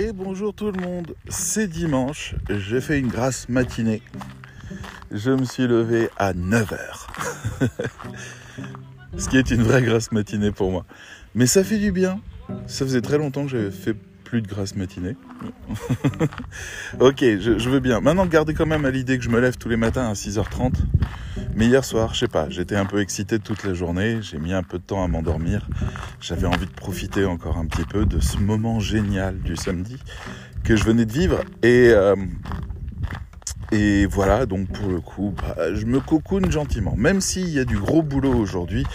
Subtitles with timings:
[0.00, 4.00] Et bonjour tout le monde, c'est dimanche, j'ai fait une grasse matinée.
[5.10, 7.08] Je me suis levé à 9h.
[9.18, 10.86] Ce qui est une vraie grasse matinée pour moi.
[11.34, 12.20] Mais ça fait du bien.
[12.68, 15.16] Ça faisait très longtemps que j'avais fait plus de grasse matinée.
[17.00, 18.00] ok, je, veux bien.
[18.00, 20.74] Maintenant, gardez quand même à l'idée que je me lève tous les matins à 6h30.
[21.58, 24.52] Mais hier soir, je sais pas, j'étais un peu excité toute la journée, j'ai mis
[24.52, 25.66] un peu de temps à m'endormir.
[26.20, 29.96] J'avais envie de profiter encore un petit peu de ce moment génial du samedi
[30.62, 31.40] que je venais de vivre.
[31.64, 32.14] Et, euh,
[33.72, 36.94] et voilà, donc pour le coup, bah, je me cocoune gentiment.
[36.96, 38.86] Même s'il y a du gros boulot aujourd'hui,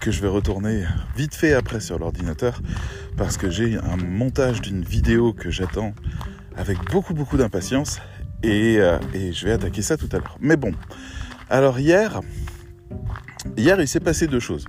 [0.00, 0.86] que je vais retourner
[1.18, 2.62] vite fait après sur l'ordinateur,
[3.18, 5.92] parce que j'ai un montage d'une vidéo que j'attends
[6.56, 8.00] avec beaucoup beaucoup d'impatience.
[8.42, 10.38] Et, euh, et je vais attaquer ça tout à l'heure.
[10.40, 10.72] Mais bon,
[11.50, 12.20] alors hier,
[13.56, 14.64] il s'est passé deux choses.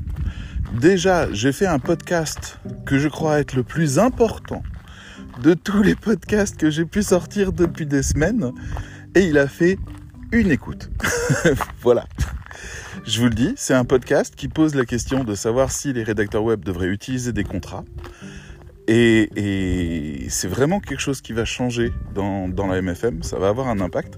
[0.80, 4.64] Déjà, j'ai fait un podcast que je crois être le plus important
[5.44, 8.52] de tous les podcasts que j'ai pu sortir depuis des semaines.
[9.16, 9.78] Et il a fait
[10.32, 10.90] une écoute.
[11.82, 12.08] voilà.
[13.06, 16.04] Je vous le dis, c'est un podcast qui pose la question de savoir si les
[16.04, 17.86] rédacteurs web devraient utiliser des contrats.
[18.88, 23.24] Et, c'est vraiment quelque chose qui va changer dans la MFM.
[23.24, 24.18] Ça va avoir un impact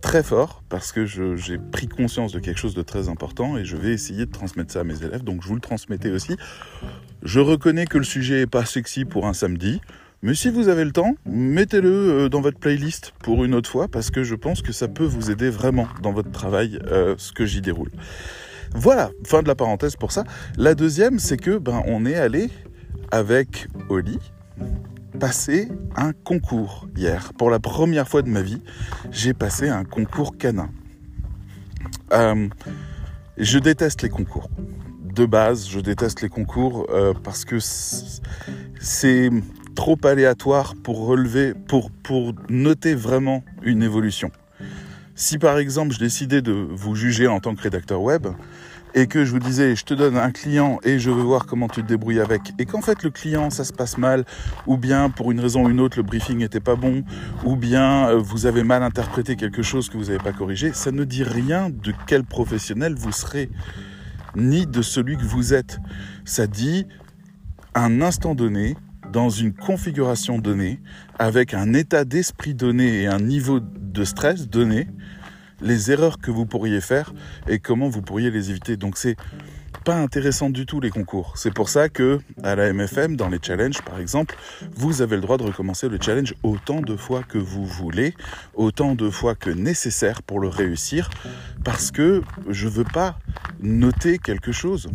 [0.00, 3.76] très fort parce que j'ai pris conscience de quelque chose de très important et je
[3.76, 5.24] vais essayer de transmettre ça à mes élèves.
[5.24, 6.36] Donc je vous le transmettais aussi.
[7.22, 9.80] Je reconnais que le sujet est pas sexy pour un samedi.
[10.22, 13.86] Mais si vous avez le temps, mettez-le euh, dans votre playlist pour une autre fois
[13.86, 17.32] parce que je pense que ça peut vous aider vraiment dans votre travail, euh, ce
[17.32, 17.90] que j'y déroule.
[18.74, 20.24] Voilà, fin de la parenthèse pour ça.
[20.56, 22.50] La deuxième, c'est que ben on est allé
[23.12, 24.18] avec Oli
[25.18, 27.32] passé un concours hier.
[27.36, 28.62] Pour la première fois de ma vie,
[29.10, 30.70] j'ai passé un concours canin.
[32.12, 32.48] Euh,
[33.36, 34.48] je déteste les concours.
[35.14, 39.30] De base, je déteste les concours euh, parce que c'est
[39.74, 44.30] trop aléatoire pour relever, pour, pour noter vraiment une évolution.
[45.16, 48.28] Si par exemple je décidais de vous juger en tant que rédacteur web,
[48.98, 51.68] et que je vous disais je te donne un client et je veux voir comment
[51.68, 54.24] tu te débrouilles avec et qu'en fait le client ça se passe mal
[54.66, 57.04] ou bien pour une raison ou une autre le briefing n'était pas bon
[57.44, 60.90] ou bien euh, vous avez mal interprété quelque chose que vous n'avez pas corrigé, ça
[60.90, 63.50] ne dit rien de quel professionnel vous serez
[64.34, 65.78] ni de celui que vous êtes.
[66.24, 66.86] Ça dit
[67.74, 68.76] un instant donné
[69.12, 70.80] dans une configuration donnée
[71.18, 74.88] avec un état d'esprit donné et un niveau de stress donné
[75.60, 77.12] les erreurs que vous pourriez faire
[77.48, 78.76] et comment vous pourriez les éviter.
[78.76, 79.16] Donc c'est
[79.84, 81.32] pas intéressant du tout les concours.
[81.36, 84.36] C'est pour ça que à la MFM, dans les challenges par exemple,
[84.74, 88.14] vous avez le droit de recommencer le challenge autant de fois que vous voulez,
[88.54, 91.10] autant de fois que nécessaire pour le réussir,
[91.64, 93.18] parce que je veux pas
[93.60, 94.88] noter quelque chose.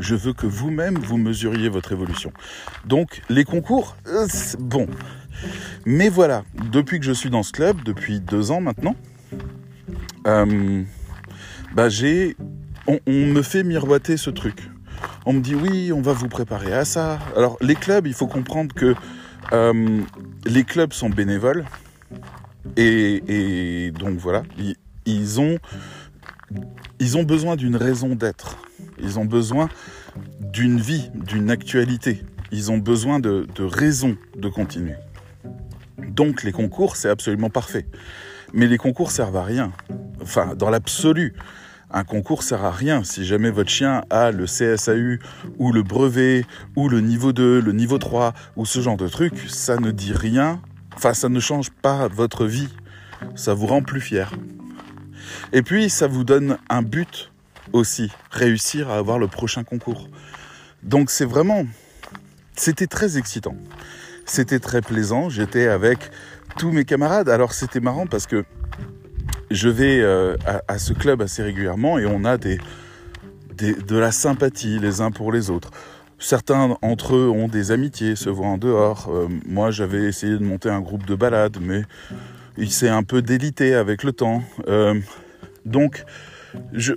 [0.00, 2.32] Je veux que vous-même vous mesuriez votre évolution.
[2.84, 4.26] Donc les concours, euh,
[4.58, 4.88] bon.
[5.84, 8.96] Mais voilà, depuis que je suis dans ce club, depuis deux ans maintenant,
[10.26, 10.82] euh,
[11.74, 12.36] bah j'ai,
[12.86, 14.70] on, me fait miroiter ce truc.
[15.24, 17.18] On me dit oui, on va vous préparer à ça.
[17.36, 18.94] Alors les clubs, il faut comprendre que
[19.52, 20.00] euh,
[20.44, 21.64] les clubs sont bénévoles
[22.76, 24.42] et, donc voilà,
[25.06, 25.58] ils, ont
[26.98, 28.58] ils ont besoin d'une raison d'être.
[29.00, 29.68] Ils ont besoin
[30.40, 32.22] d'une vie, d'une actualité.
[32.52, 34.94] Ils ont besoin de, de raison de continuer.
[35.98, 37.86] Donc les concours, c'est absolument parfait.
[38.56, 39.70] Mais les concours servent à rien.
[40.22, 41.34] Enfin, dans l'absolu.
[41.90, 45.18] Un concours sert à rien si jamais votre chien a le CSAU
[45.58, 46.44] ou le brevet
[46.74, 50.12] ou le niveau 2, le niveau 3 ou ce genre de truc, ça ne dit
[50.12, 50.60] rien.
[50.96, 52.70] Enfin, ça ne change pas votre vie.
[53.34, 54.32] Ça vous rend plus fier.
[55.52, 57.30] Et puis, ça vous donne un but
[57.74, 60.08] aussi, réussir à avoir le prochain concours.
[60.82, 61.66] Donc c'est vraiment,
[62.54, 63.56] c'était très excitant.
[64.24, 65.28] C'était très plaisant.
[65.28, 66.10] J'étais avec
[66.56, 67.28] tous mes camarades.
[67.28, 68.44] Alors c'était marrant parce que
[69.50, 70.36] je vais euh,
[70.68, 72.58] à, ce club assez régulièrement et on a de
[73.90, 75.70] la sympathie les uns pour les autres.
[76.18, 79.08] Certains entre eux ont des amitiés, se voient en dehors.
[79.10, 81.82] Euh, moi, j'avais essayé de monter un groupe de balade, mais
[82.56, 84.42] il s'est un peu délité avec le temps.
[84.66, 84.98] Euh,
[85.66, 86.04] donc,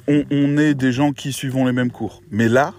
[0.08, 2.22] on, on est des gens qui suivons les mêmes cours.
[2.32, 2.74] Mais là,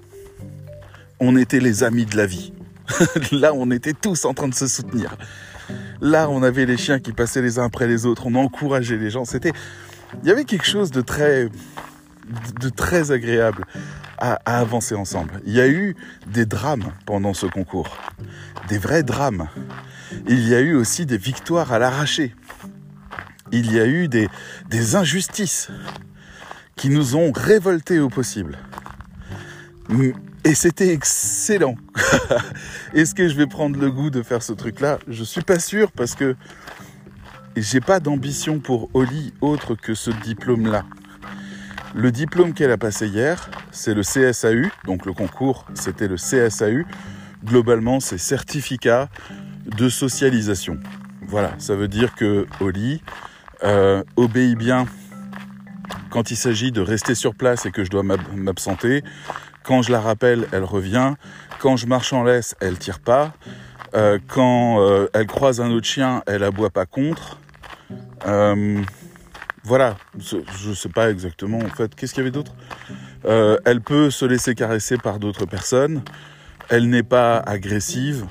[1.21, 2.55] on était les amis de la vie.
[3.33, 5.17] là, on était tous en train de se soutenir.
[6.01, 9.11] Là, on avait les chiens qui passaient les uns après les autres, on encourageait les
[9.11, 9.25] gens.
[9.25, 9.53] C'était,
[10.23, 11.49] il y avait quelque chose de très,
[12.61, 13.65] de très agréable
[14.19, 15.41] à, avancer ensemble.
[15.47, 15.97] Il y a eu
[16.27, 17.97] des drames pendant ce concours,
[18.69, 19.49] des vrais drames.
[20.29, 22.35] Il y a eu aussi des victoires à l'arraché.
[23.53, 24.29] Il y a eu des,
[24.69, 25.71] des injustices
[26.77, 28.59] qui nous ont révoltés au possible.
[30.45, 31.75] Et c'était excellent.
[32.95, 34.99] Est-ce que je vais prendre le goût de faire ce truc-là?
[35.07, 36.35] Je suis pas sûr parce que
[37.57, 40.85] j'ai pas d'ambition pour Oli autre que ce diplôme-là.
[41.95, 46.87] Le diplôme qu'elle a passé hier, c'est le CSAU, donc le concours, c'était le CSAU.
[47.45, 49.09] Globalement, c'est certificat
[49.67, 50.79] de socialisation.
[51.27, 53.03] Voilà, ça veut dire que Oli
[53.63, 54.87] euh, obéit bien
[56.11, 59.03] quand il s'agit de rester sur place et que je dois m'absenter.
[59.63, 61.15] Quand je la rappelle, elle revient.
[61.59, 63.33] Quand je marche en laisse, elle tire pas.
[63.95, 67.39] Euh, quand euh, elle croise un autre chien, elle aboie pas contre.
[68.27, 68.81] Euh,
[69.65, 71.95] voilà, je sais pas exactement en fait.
[71.95, 72.55] Qu'est-ce qu'il y avait d'autre?
[73.25, 76.03] Elle peut se laisser caresser par d'autres personnes.
[76.69, 78.25] Elle n'est pas agressive.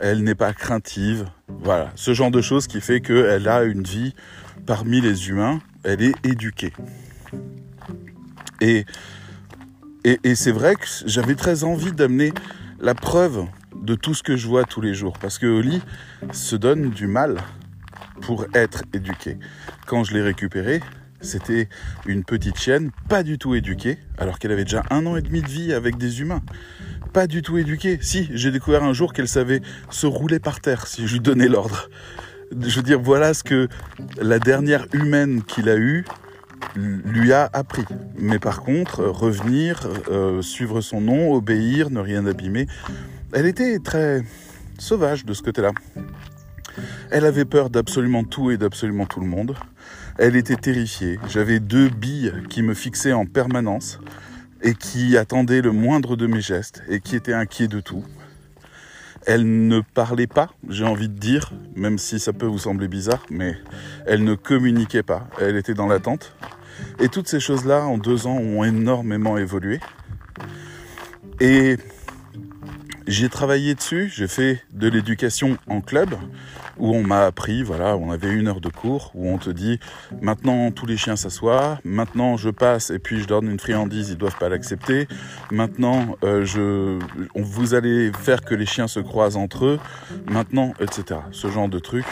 [0.00, 1.26] Elle n'est pas craintive.
[1.48, 4.14] Voilà, ce genre de choses qui fait qu'elle a une vie
[4.66, 5.60] parmi les humains.
[5.82, 6.72] Elle est éduquée.
[8.60, 8.84] Et
[10.04, 12.32] et, c'est vrai que j'avais très envie d'amener
[12.80, 13.44] la preuve
[13.74, 15.18] de tout ce que je vois tous les jours.
[15.18, 15.82] Parce que Oli
[16.32, 17.36] se donne du mal
[18.22, 19.38] pour être éduqué.
[19.86, 20.80] Quand je l'ai récupérée,
[21.20, 21.68] c'était
[22.06, 25.42] une petite chienne, pas du tout éduquée, alors qu'elle avait déjà un an et demi
[25.42, 26.42] de vie avec des humains.
[27.12, 27.98] Pas du tout éduquée.
[28.00, 29.60] Si, j'ai découvert un jour qu'elle savait
[29.90, 31.90] se rouler par terre si je lui donnais l'ordre.
[32.58, 33.68] Je veux dire, voilà ce que
[34.20, 36.04] la dernière humaine qu'il a eue
[36.76, 37.84] lui a appris.
[38.18, 42.66] Mais par contre, revenir, euh, suivre son nom, obéir, ne rien abîmer,
[43.32, 44.22] elle était très
[44.78, 45.70] sauvage de ce côté-là.
[47.10, 49.56] Elle avait peur d'absolument tout et d'absolument tout le monde.
[50.18, 51.18] Elle était terrifiée.
[51.28, 53.98] J'avais deux billes qui me fixaient en permanence
[54.62, 58.04] et qui attendaient le moindre de mes gestes et qui étaient inquiets de tout.
[59.26, 63.24] Elle ne parlait pas, j'ai envie de dire, même si ça peut vous sembler bizarre,
[63.30, 63.56] mais
[64.06, 65.28] elle ne communiquait pas.
[65.40, 66.34] Elle était dans l'attente.
[66.98, 69.78] Et toutes ces choses-là, en deux ans, ont énormément évolué.
[71.40, 71.76] Et
[73.06, 76.14] j'ai travaillé dessus, j'ai fait de l'éducation en club,
[76.80, 79.78] où on m'a appris, voilà, on avait une heure de cours, où on te dit,
[80.20, 84.16] maintenant tous les chiens s'assoient, maintenant je passe et puis je donne une friandise, ils
[84.16, 85.06] doivent pas l'accepter,
[85.50, 86.98] maintenant euh,
[87.34, 89.80] vous allez faire que les chiens se croisent entre eux,
[90.30, 91.20] maintenant, etc.
[91.32, 92.06] Ce genre de truc,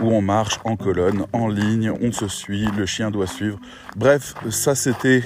[0.00, 3.58] où on marche en colonne, en ligne, on se suit, le chien doit suivre.
[3.96, 5.22] Bref, ça c'était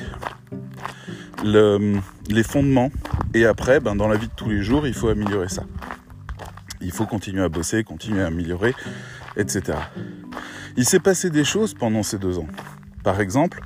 [1.44, 2.90] le, les fondements.
[3.34, 5.64] Et après, ben, dans la vie de tous les jours, il faut améliorer ça.
[6.80, 8.74] Il faut continuer à bosser, continuer à améliorer,
[9.36, 9.78] etc.
[10.76, 12.46] Il s'est passé des choses pendant ces deux ans.
[13.02, 13.60] Par exemple,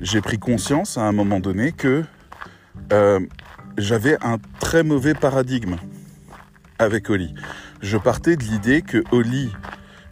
[0.00, 2.04] j'ai pris conscience à un moment donné que
[2.92, 3.20] euh,
[3.78, 5.76] j'avais un très mauvais paradigme
[6.78, 7.34] avec Oli.
[7.80, 9.50] Je partais de l'idée que Oli,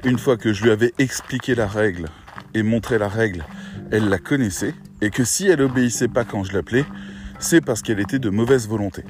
[0.05, 2.07] une fois que je lui avais expliqué la règle
[2.55, 3.45] et montré la règle,
[3.91, 6.85] elle la connaissait et que si elle obéissait pas quand je l'appelais,
[7.39, 9.05] c'est parce qu'elle était de mauvaise volonté.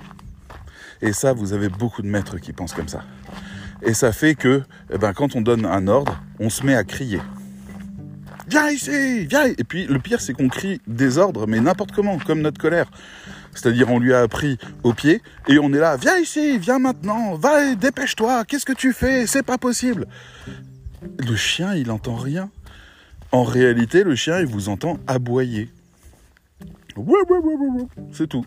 [1.03, 3.03] Et ça, vous avez beaucoup de maîtres qui pensent comme ça.
[3.83, 4.63] Et ça fait que,
[4.93, 7.21] eh ben, quand on donne un ordre, on se met à crier.
[8.49, 12.19] Viens ici, viens Et puis le pire, c'est qu'on crie des ordres, mais n'importe comment,
[12.19, 12.91] comme notre colère.
[13.55, 17.35] C'est-à-dire, on lui a appris au pied et on est là, viens ici, viens maintenant,
[17.35, 20.07] va, dépêche-toi, qu'est-ce que tu fais C'est pas possible.
[21.19, 22.51] Le chien, il entend rien.
[23.33, 25.71] En réalité, le chien, il vous entend aboyer.
[28.13, 28.45] C'est tout.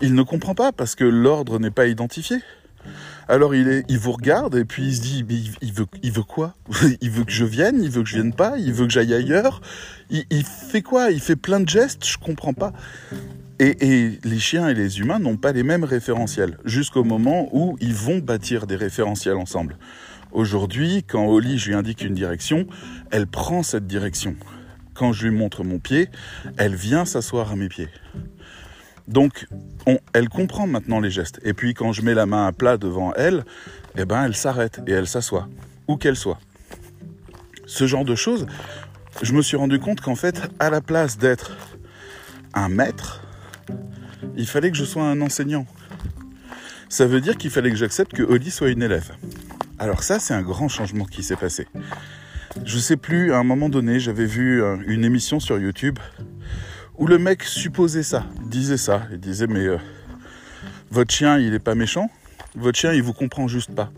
[0.00, 2.38] Il ne comprend pas parce que l'ordre n'est pas identifié.
[3.28, 5.24] Alors il, est, il vous regarde et puis il se dit,
[5.62, 6.54] il, veut, il veut quoi?
[7.00, 7.82] Il veut que je vienne?
[7.82, 8.58] Il veut que je vienne pas?
[8.58, 9.60] Il veut que j'aille ailleurs?
[10.10, 11.10] Il, fait quoi?
[11.10, 12.72] Il fait plein de gestes, je comprends pas.
[13.60, 17.76] Et, et les chiens et les humains n'ont pas les mêmes référentiels jusqu'au moment où
[17.80, 19.78] ils vont bâtir des référentiels ensemble.
[20.32, 22.66] Aujourd'hui, quand Oli, je lui indique une direction,
[23.10, 24.34] elle prend cette direction.
[24.94, 26.08] Quand je lui montre mon pied,
[26.56, 27.88] elle vient s'asseoir à mes pieds.
[29.08, 29.46] Donc,
[30.12, 31.40] elle comprend maintenant les gestes.
[31.44, 33.44] Et puis, quand je mets la main à plat devant elle,
[33.96, 35.48] eh ben, elle s'arrête et elle s'assoit,
[35.88, 36.38] où qu'elle soit.
[37.66, 38.46] Ce genre de choses,
[39.22, 41.56] je me suis rendu compte qu'en fait, à la place d'être
[42.54, 43.22] un maître,
[44.36, 45.66] il fallait que je sois un enseignant.
[46.88, 49.12] Ça veut dire qu'il fallait que j'accepte que Oli soit une élève.
[49.78, 51.66] Alors ça, c'est un grand changement qui s'est passé.
[52.64, 55.98] Je sais plus, à un moment donné, j'avais vu euh, une émission sur YouTube
[57.02, 59.02] où le mec supposait ça, disait ça.
[59.10, 59.76] Il disait mais euh,
[60.92, 62.08] votre chien il est pas méchant,
[62.54, 63.90] votre chien il vous comprend juste pas.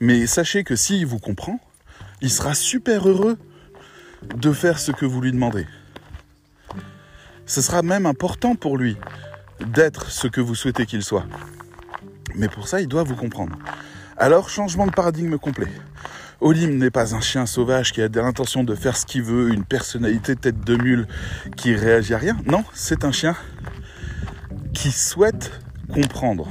[0.00, 1.60] Mais sachez que s'il vous comprend,
[2.20, 3.38] il sera super heureux
[4.34, 5.64] de faire ce que vous lui demandez.
[7.46, 8.96] Ce sera même important pour lui
[9.64, 11.26] d'être ce que vous souhaitez qu'il soit.
[12.34, 13.56] Mais pour ça, il doit vous comprendre.
[14.16, 15.68] Alors, changement de paradigme complet.
[16.42, 19.64] Olim n'est pas un chien sauvage qui a l'intention de faire ce qu'il veut, une
[19.64, 21.06] personnalité tête de mule
[21.56, 22.36] qui réagit à rien.
[22.46, 23.36] Non, c'est un chien
[24.74, 25.52] qui souhaite
[25.92, 26.48] comprendre,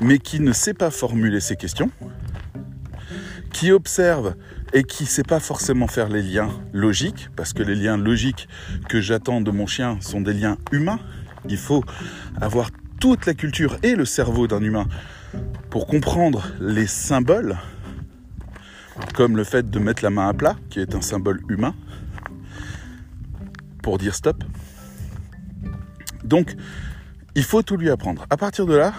[0.00, 1.90] mais qui ne sait pas formuler ses questions,
[3.52, 4.34] qui observe
[4.72, 8.48] et qui ne sait pas forcément faire les liens logiques, parce que les liens logiques
[8.88, 11.00] que j'attends de mon chien sont des liens humains.
[11.50, 11.84] Il faut
[12.40, 14.86] avoir toute la culture et le cerveau d'un humain
[15.68, 17.58] pour comprendre les symboles,
[19.14, 21.74] comme le fait de mettre la main à plat, qui est un symbole humain,
[23.82, 24.42] pour dire stop.
[26.24, 26.54] Donc,
[27.34, 28.26] il faut tout lui apprendre.
[28.30, 28.94] À partir de là,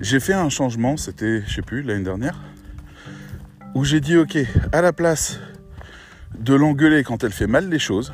[0.00, 2.40] j'ai fait un changement, c'était, je sais plus, l'année dernière,
[3.74, 4.38] où j'ai dit ok,
[4.72, 5.38] à la place
[6.38, 8.12] de l'engueuler quand elle fait mal les choses,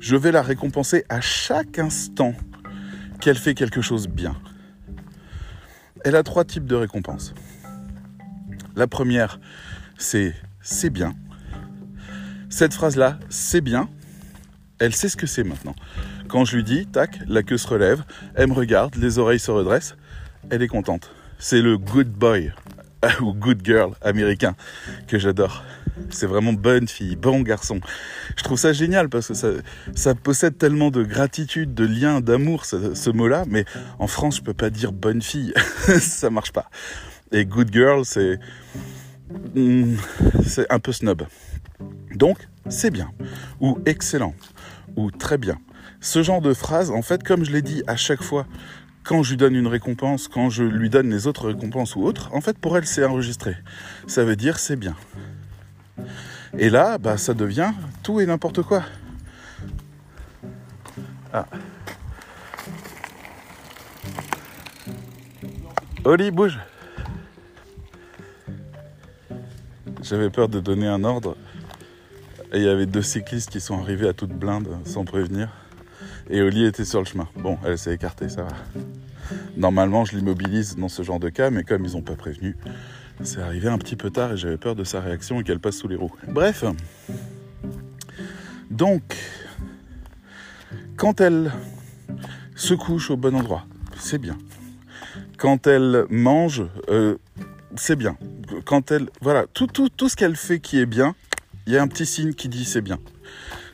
[0.00, 2.34] je vais la récompenser à chaque instant
[3.20, 4.36] qu'elle fait quelque chose bien.
[6.04, 7.34] Elle a trois types de récompenses.
[8.78, 9.40] La première,
[9.98, 11.16] c'est c'est bien.
[12.48, 13.88] Cette phrase-là, c'est bien,
[14.78, 15.74] elle sait ce que c'est maintenant.
[16.28, 18.04] Quand je lui dis, tac, la queue se relève,
[18.36, 19.96] elle me regarde, les oreilles se redressent,
[20.50, 21.10] elle est contente.
[21.40, 22.52] C'est le good boy
[23.20, 24.54] ou good girl américain
[25.08, 25.64] que j'adore.
[26.10, 27.80] C'est vraiment bonne fille, bon garçon.
[28.36, 29.34] Je trouve ça génial parce que
[29.96, 33.42] ça, possède tellement de gratitude, de lien, d'amour, ce, mot-là.
[33.48, 33.64] Mais
[33.98, 35.52] en France, je peux pas dire bonne fille.
[35.98, 36.70] ça marche pas.
[37.32, 38.38] Et good girl, c'est,
[39.54, 39.96] hmm,
[40.44, 41.26] c'est un peu snob.
[42.14, 43.10] Donc, c'est bien.
[43.60, 44.34] Ou excellent.
[44.96, 45.58] Ou très bien.
[46.00, 48.46] Ce genre de phrase, en fait, comme je l'ai dit à chaque fois
[49.08, 52.28] quand je lui donne une récompense, quand je lui donne les autres récompenses ou autres,
[52.34, 53.56] en fait, pour elle, c'est enregistré.
[54.06, 54.94] Ça veut dire c'est bien.
[56.58, 58.84] Et là, bah, ça devient tout et n'importe quoi.
[61.32, 61.46] Ah.
[66.04, 66.58] Oli, bouge.
[70.02, 71.36] J'avais peur de donner un ordre.
[72.52, 75.50] Et il y avait deux cyclistes qui sont arrivés à toute blinde sans prévenir.
[76.30, 77.28] Et Oli était sur le chemin.
[77.36, 78.50] Bon, elle s'est écartée, ça va.
[79.56, 82.56] Normalement, je l'immobilise dans ce genre de cas, mais comme ils n'ont pas prévenu,
[83.22, 85.76] c'est arrivé un petit peu tard et j'avais peur de sa réaction et qu'elle passe
[85.76, 86.12] sous les roues.
[86.28, 86.64] Bref.
[88.70, 89.16] Donc,
[90.96, 91.52] quand elle
[92.54, 93.66] se couche au bon endroit,
[93.98, 94.38] c'est bien.
[95.36, 97.16] Quand elle mange, euh,
[97.76, 98.16] c'est bien.
[98.64, 101.14] Quand elle, voilà, tout, tout, ce qu'elle fait qui est bien,
[101.66, 102.98] il y a un petit signe qui dit c'est bien.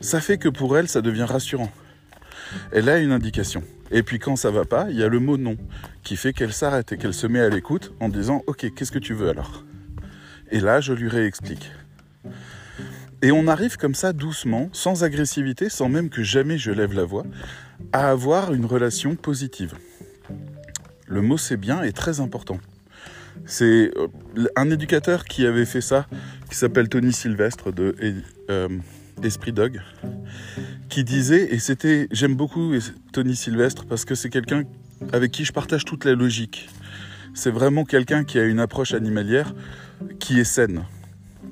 [0.00, 1.70] Ça fait que pour elle, ça devient rassurant
[2.72, 3.62] elle a une indication.
[3.90, 5.56] Et puis quand ça va pas, il y a le mot non
[6.02, 8.98] qui fait qu'elle s'arrête et qu'elle se met à l'écoute en disant OK, qu'est-ce que
[8.98, 9.64] tu veux alors?
[10.50, 11.70] Et là, je lui réexplique.
[13.22, 17.04] Et on arrive comme ça doucement, sans agressivité, sans même que jamais je lève la
[17.04, 17.24] voix,
[17.92, 19.74] à avoir une relation positive.
[21.06, 22.58] Le mot c'est bien est très important.
[23.46, 24.08] C'est euh,
[24.56, 26.06] un éducateur qui avait fait ça,
[26.50, 27.94] qui s'appelle Tony Sylvestre de
[28.50, 28.68] euh,
[29.22, 29.80] Esprit Dog,
[30.88, 32.72] qui disait, et c'était, j'aime beaucoup
[33.12, 34.64] Tony Sylvestre parce que c'est quelqu'un
[35.12, 36.68] avec qui je partage toute la logique.
[37.34, 39.54] C'est vraiment quelqu'un qui a une approche animalière
[40.20, 40.84] qui est saine,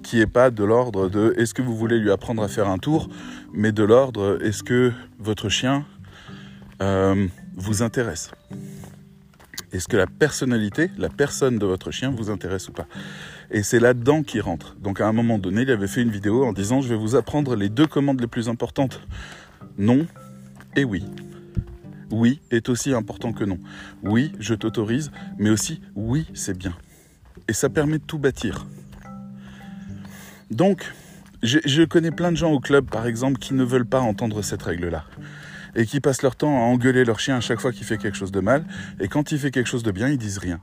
[0.03, 2.79] qui est pas de l'ordre de est-ce que vous voulez lui apprendre à faire un
[2.79, 3.09] tour,
[3.53, 5.85] mais de l'ordre est-ce que votre chien
[6.81, 8.31] euh, vous intéresse?
[9.73, 12.87] Est-ce que la personnalité, la personne de votre chien vous intéresse ou pas?
[13.51, 14.77] Et c'est là-dedans qu'il rentre.
[14.81, 17.17] Donc à un moment donné, il avait fait une vidéo en disant je vais vous
[17.17, 19.01] apprendre les deux commandes les plus importantes.
[19.79, 20.07] Non
[20.77, 21.05] et oui.
[22.11, 23.59] Oui est aussi important que non.
[24.03, 26.75] Oui, je t'autorise, mais aussi oui, c'est bien.
[27.49, 28.67] Et ça permet de tout bâtir.
[30.51, 30.93] Donc,
[31.43, 34.63] je, connais plein de gens au club, par exemple, qui ne veulent pas entendre cette
[34.63, 35.05] règle-là.
[35.75, 38.17] Et qui passent leur temps à engueuler leur chien à chaque fois qu'il fait quelque
[38.17, 38.65] chose de mal.
[39.01, 40.61] Et quand il fait quelque chose de bien, ils disent rien.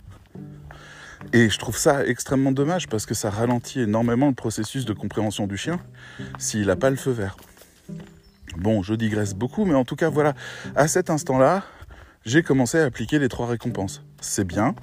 [1.34, 5.48] Et je trouve ça extrêmement dommage parce que ça ralentit énormément le processus de compréhension
[5.48, 5.80] du chien
[6.38, 7.38] s'il n'a pas le feu vert.
[8.58, 10.34] Bon, je digresse beaucoup, mais en tout cas, voilà,
[10.76, 11.64] à cet instant-là,
[12.26, 14.04] j'ai commencé à appliquer les trois récompenses.
[14.22, 14.76] C'est bien,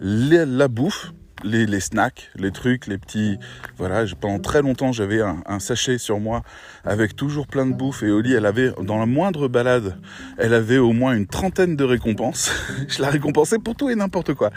[0.00, 1.12] la bouffe,
[1.44, 3.38] les, snacks, les trucs, les petits.
[3.78, 6.42] Voilà, pendant très longtemps, j'avais un, un, sachet sur moi
[6.84, 8.02] avec toujours plein de bouffe.
[8.02, 9.96] Et Oli, elle avait, dans la moindre balade,
[10.38, 12.50] elle avait au moins une trentaine de récompenses.
[12.88, 14.50] je la récompensais pour tout et n'importe quoi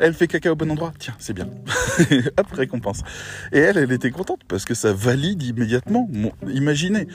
[0.00, 1.46] elle fait caca au bon endroit, tiens, c'est bien.
[2.38, 3.02] Hop, récompense.
[3.52, 6.08] Et elle, elle était contente parce que ça valide immédiatement.
[6.48, 7.06] imaginez,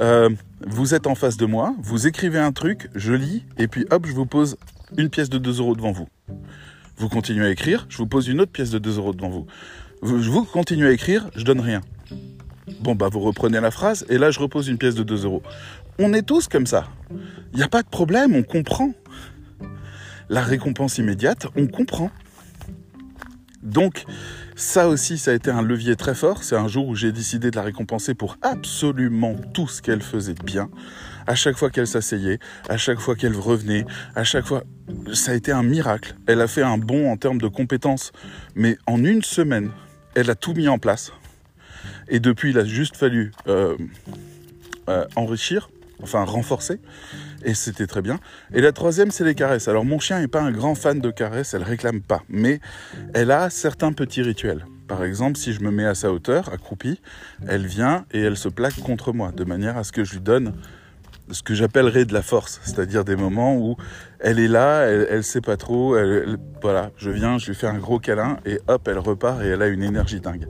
[0.00, 0.28] euh,
[0.66, 4.06] vous êtes en face de moi, vous écrivez un truc, je lis, et puis hop,
[4.06, 4.58] je vous pose
[4.98, 6.08] une pièce de 2 euros devant vous.
[6.98, 9.46] Vous continuez à écrire, je vous pose une autre pièce de 2 euros devant vous.
[10.02, 11.80] Vous, continuez à écrire, je donne rien.
[12.80, 15.42] Bon, bah, vous reprenez la phrase, et là, je repose une pièce de 2 euros.
[15.98, 16.88] On est tous comme ça.
[17.52, 18.92] Il n'y a pas de problème, on comprend.
[20.28, 22.10] La récompense immédiate, on comprend.
[23.62, 24.04] Donc,
[24.58, 26.42] Ça aussi, ça a été un levier très fort.
[26.42, 30.32] C'est un jour où j'ai décidé de la récompenser pour absolument tout ce qu'elle faisait
[30.32, 30.70] de bien.
[31.26, 34.62] À chaque fois qu'elle s'asseyait, à chaque fois qu'elle revenait, à chaque fois,
[35.12, 36.14] ça a été un miracle.
[36.26, 38.12] Elle a fait un bond en termes de compétences,
[38.54, 39.70] mais en une semaine,
[40.14, 41.12] elle a tout mis en place.
[42.08, 43.76] Et depuis, il a juste fallu euh,
[44.88, 45.68] euh, enrichir,
[46.02, 46.80] enfin renforcer,
[47.44, 48.20] et c'était très bien.
[48.54, 49.68] Et la troisième, c'est les caresses.
[49.68, 52.60] Alors mon chien n'est pas un grand fan de caresses, elle réclame pas, mais
[53.14, 54.64] elle a certains petits rituels.
[54.86, 57.00] Par exemple, si je me mets à sa hauteur, accroupie,
[57.48, 60.20] elle vient et elle se plaque contre moi, de manière à ce que je lui
[60.20, 60.54] donne
[61.30, 63.76] ce que j'appellerais de la force, c'est-à-dire des moments où
[64.20, 65.96] elle est là, elle, elle sait pas trop,
[66.62, 69.62] voilà, je viens, je lui fais un gros câlin et hop, elle repart et elle
[69.62, 70.46] a une énergie dingue.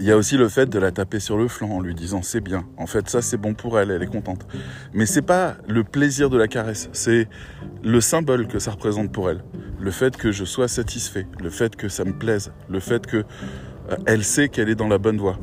[0.00, 2.20] Il y a aussi le fait de la taper sur le flanc en lui disant
[2.20, 2.66] c'est bien.
[2.76, 4.44] En fait, ça c'est bon pour elle, elle est contente.
[4.92, 7.28] Mais c'est pas le plaisir de la caresse, c'est
[7.84, 9.44] le symbole que ça représente pour elle.
[9.78, 13.18] Le fait que je sois satisfait, le fait que ça me plaise, le fait que
[13.18, 15.38] euh, elle sait qu'elle est dans la bonne voie.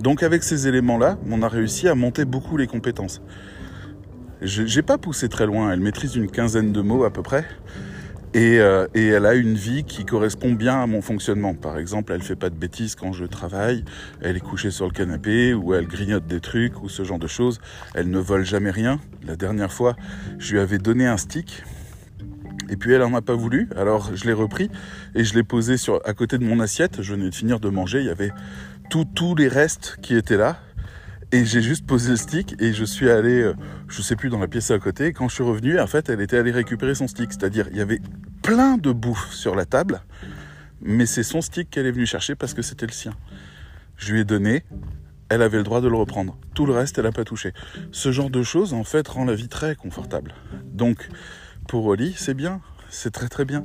[0.00, 3.20] Donc avec ces éléments-là, on a réussi à monter beaucoup les compétences.
[4.42, 7.46] J'ai pas poussé très loin, elle maîtrise une quinzaine de mots à peu près.
[8.36, 11.54] Euh, et, elle a une vie qui correspond bien à mon fonctionnement.
[11.54, 13.84] Par exemple, elle fait pas de bêtises quand je travaille,
[14.20, 17.26] elle est couchée sur le canapé ou elle grignote des trucs ou ce genre de
[17.26, 17.60] choses.
[17.94, 19.00] Elle ne vole jamais rien.
[19.26, 19.96] La dernière fois,
[20.38, 21.64] je lui avais donné un stick
[22.70, 23.68] et puis elle en a pas voulu.
[23.76, 24.70] Alors je l'ai repris
[25.14, 27.02] et je l'ai posé sur à côté de mon assiette.
[27.02, 27.98] Je venais de finir de manger.
[27.98, 28.32] Il y avait
[28.90, 30.58] tous les restes qui étaient là.
[31.32, 33.54] Et j'ai juste posé le stick et je suis allé, euh,
[33.88, 35.12] je sais plus, dans la pièce à côté.
[35.12, 37.32] Quand je suis revenu, en fait, elle était allée récupérer son stick.
[37.32, 38.00] C'est-à-dire, il y avait
[38.42, 40.00] plein de bouffe sur la table,
[40.80, 43.14] mais c'est son stick qu'elle est venue chercher parce que c'était le sien.
[43.96, 44.64] Je lui ai donné,
[45.28, 46.36] elle avait le droit de le reprendre.
[46.54, 47.52] Tout le reste, elle n'a pas touché.
[47.92, 50.34] Ce genre de choses, en fait, rend la vie très confortable.
[50.64, 51.08] Donc,
[51.68, 53.64] pour Oli, c'est bien, c'est très très bien.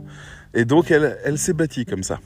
[0.54, 2.20] Et donc, elle, elle s'est bâtie comme ça.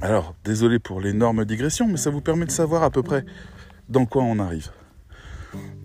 [0.00, 3.24] Alors, désolé pour l'énorme digression, mais ça vous permet de savoir à peu près
[3.88, 4.70] dans quoi on arrive.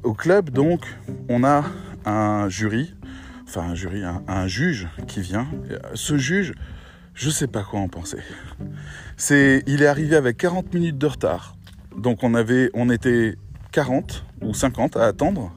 [0.04, 0.86] Au club, donc,
[1.30, 1.64] on a
[2.06, 2.94] un jury,
[3.48, 5.48] enfin un jury, un, juge qui vient.
[5.94, 6.54] Ce juge,
[7.14, 8.20] je sais pas quoi en penser.
[9.18, 11.56] C'est, il est arrivé avec 40 minutes de retard.
[11.98, 13.36] Donc on avait, on était
[13.72, 15.52] 40 ou 50 à attendre.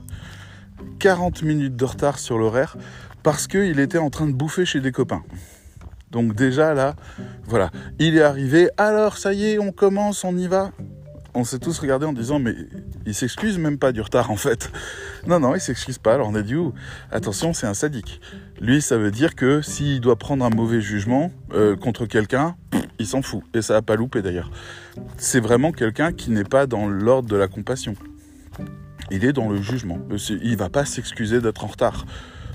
[0.99, 2.77] 40 minutes de retard sur l'horaire
[3.23, 5.25] parce qu'il était en train de bouffer chez des copains.
[6.11, 6.95] Donc déjà là,
[7.47, 10.71] voilà, il est arrivé, alors ça y est, on commence, on y va.
[11.35, 12.55] On s'est tous regardés en disant mais
[13.05, 14.71] il s'excuse même pas du retard en fait.
[15.27, 16.15] Non non, il s'excuse pas.
[16.15, 16.55] Alors on a dit
[17.11, 18.23] attention, c'est un sadique.
[18.59, 22.57] Lui, ça veut dire que s'il doit prendre un mauvais jugement euh, contre quelqu'un,
[22.99, 24.51] il s'en fout et ça a pas loupé d'ailleurs.
[25.19, 27.95] C'est vraiment quelqu'un qui n'est pas dans l'ordre de la compassion.
[29.11, 29.99] Il est dans le jugement.
[30.43, 32.07] Il va pas s'excuser d'être en retard.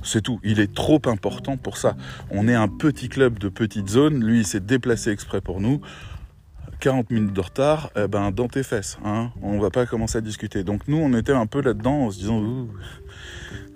[0.04, 0.40] C'est tout.
[0.44, 1.96] Il est trop important pour ça.
[2.30, 4.24] On est un petit club de petite zone.
[4.24, 5.82] Lui, il s'est déplacé exprès pour nous.
[6.80, 8.98] 40 minutes de retard, eh ben, dans tes fesses.
[9.06, 9.30] Hein.
[9.44, 10.64] On va pas commencer à discuter.
[10.64, 12.68] Donc nous, on était un peu là-dedans en se disant,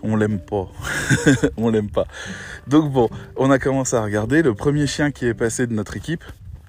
[0.01, 0.67] on l'aime pas.
[1.57, 2.07] on l'aime pas.
[2.67, 4.41] Donc bon, on a commencé à regarder.
[4.41, 6.23] Le premier chien qui est passé de notre équipe,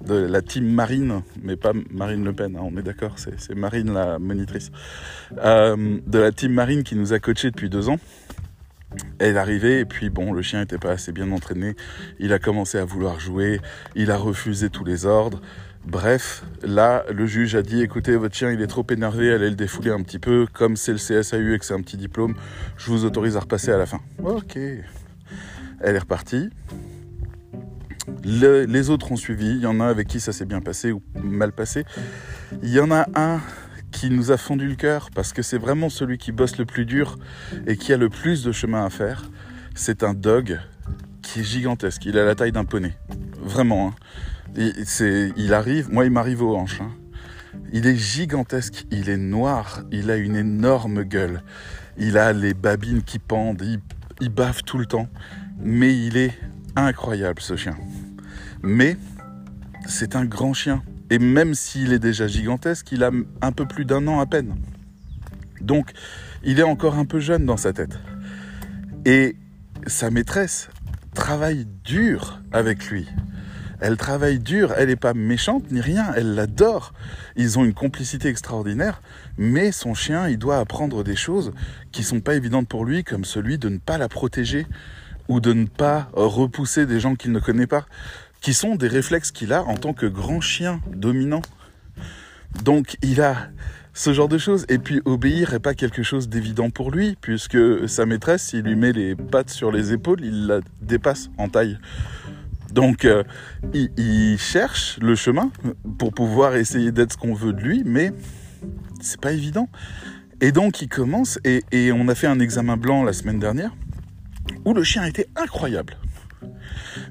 [0.05, 3.91] de la team Marine, mais pas Marine Le Pen, hein, on est d'accord, c'est Marine
[3.93, 4.71] la monitrice,
[5.39, 7.97] euh, de la team Marine qui nous a coaché depuis deux ans.
[9.19, 11.75] Elle est arrivée et puis bon, le chien n'était pas assez bien entraîné.
[12.19, 13.59] Il a commencé à vouloir jouer.
[13.95, 15.41] Il a refusé tous les ordres.
[15.85, 19.55] Bref, là, le juge a dit écoutez, votre chien il est trop énervé, allez le
[19.55, 20.45] défouler un petit peu.
[20.51, 22.35] Comme c'est le CSAU et que c'est un petit diplôme,
[22.77, 24.01] je vous autorise à repasser à la fin.
[24.23, 24.57] Ok.
[24.57, 26.49] Elle est repartie.
[28.23, 29.51] les autres ont suivi.
[29.51, 31.85] Il y en a avec qui ça s'est bien passé ou mal passé.
[32.63, 33.39] Il y en a un
[33.91, 36.85] qui nous a fondu le cœur parce que c'est vraiment celui qui bosse le plus
[36.85, 37.17] dur
[37.65, 39.29] et qui a le plus de chemin à faire.
[39.75, 40.59] C'est un dog
[41.21, 42.05] qui est gigantesque.
[42.05, 42.97] Il a la taille d'un poney.
[43.41, 43.89] Vraiment.
[43.89, 43.95] Hein.
[44.55, 46.81] Il, arrive, moi il m'arrive aux hanches.
[46.81, 46.91] Hein.
[47.73, 51.43] Il est gigantesque, il est noir, il a une énorme gueule.
[51.97, 53.61] Il a les babines qui pendent,
[54.21, 55.07] il bave tout le temps.
[55.59, 56.37] Mais il est
[56.75, 57.75] incroyable ce chien.
[58.63, 58.97] Mais
[59.85, 60.83] c'est un grand chien.
[61.09, 64.55] Et même s'il est déjà gigantesque, il a un peu plus d'un an à peine.
[65.61, 65.91] Donc,
[66.43, 67.97] il est encore un peu jeune dans sa tête.
[69.05, 69.35] Et
[69.85, 70.69] sa maîtresse
[71.13, 73.07] travaille dur avec lui.
[73.79, 76.93] Elle travaille dur, elle n'est pas méchante ni rien, elle l'adore.
[77.35, 79.01] Ils ont une complicité extraordinaire,
[79.37, 81.53] mais son chien, il doit apprendre des choses
[81.91, 84.65] qui sont pas évidentes pour lui, comme celui de ne pas la protéger
[85.27, 87.85] ou de ne pas repousser des gens qu'il ne connaît pas
[88.41, 91.41] qui sont des réflexes qu'il a en tant que grand chien dominant.
[92.63, 93.49] Donc il a
[93.97, 94.65] ce genre de choses.
[94.69, 98.75] Et puis obéir n'est pas quelque chose d'évident pour lui, puisque sa maîtresse, s'il lui
[98.75, 101.77] met les pattes sur les épaules, il la dépasse en taille.
[102.71, 103.23] Donc, euh,
[103.73, 105.51] il, cherche le chemin
[105.97, 108.11] pour pouvoir essayer d'être ce qu'on veut de lui, mais
[109.01, 109.69] c'est pas évident.
[110.41, 113.71] Et donc, il commence, et, et, on a fait un examen blanc la semaine dernière,
[114.65, 115.97] où le chien était incroyable.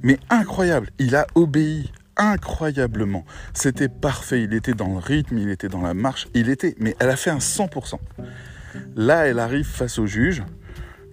[0.03, 0.91] Mais incroyable.
[0.99, 3.25] Il a obéi incroyablement.
[3.53, 4.43] C'était parfait.
[4.43, 6.75] Il était dans le rythme, il était dans la marche, il était.
[6.79, 7.99] Mais elle a fait un 100%.
[8.97, 10.43] Là, elle arrive face au juge.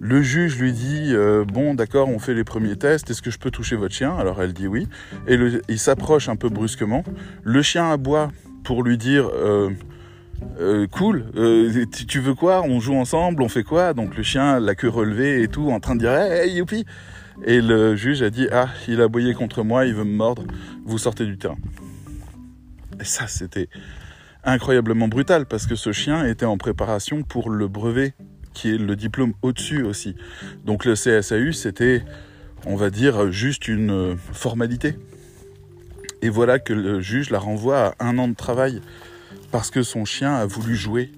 [0.00, 3.38] Le juge lui dit euh, bon d'accord on fait les premiers tests est-ce que je
[3.38, 4.14] peux toucher votre chien?
[4.18, 4.88] Alors elle dit oui
[5.28, 7.04] et il s'approche un peu brusquement
[7.42, 8.30] le chien aboie
[8.64, 9.70] pour lui dire euh,
[10.58, 11.24] euh, cool
[12.08, 12.62] tu veux quoi?
[12.64, 13.94] On joue ensemble on fait quoi?
[13.94, 16.84] Donc le chien la queue relevée et tout en train de dire hey, youpi
[17.42, 20.44] et le juge a dit ah il a aboyé contre moi il veut me mordre
[20.84, 21.58] vous sortez du terrain
[23.00, 23.68] et ça c'était
[24.44, 28.14] incroyablement brutal parce que ce chien était en préparation pour le brevet
[28.54, 30.14] qui est le diplôme au-dessus aussi.
[30.64, 32.02] Donc le CSAU, c'était,
[32.64, 34.96] on va dire, juste une formalité.
[36.22, 38.80] Et voilà que le juge la renvoie à un an de travail
[39.50, 41.12] parce que son chien a voulu jouer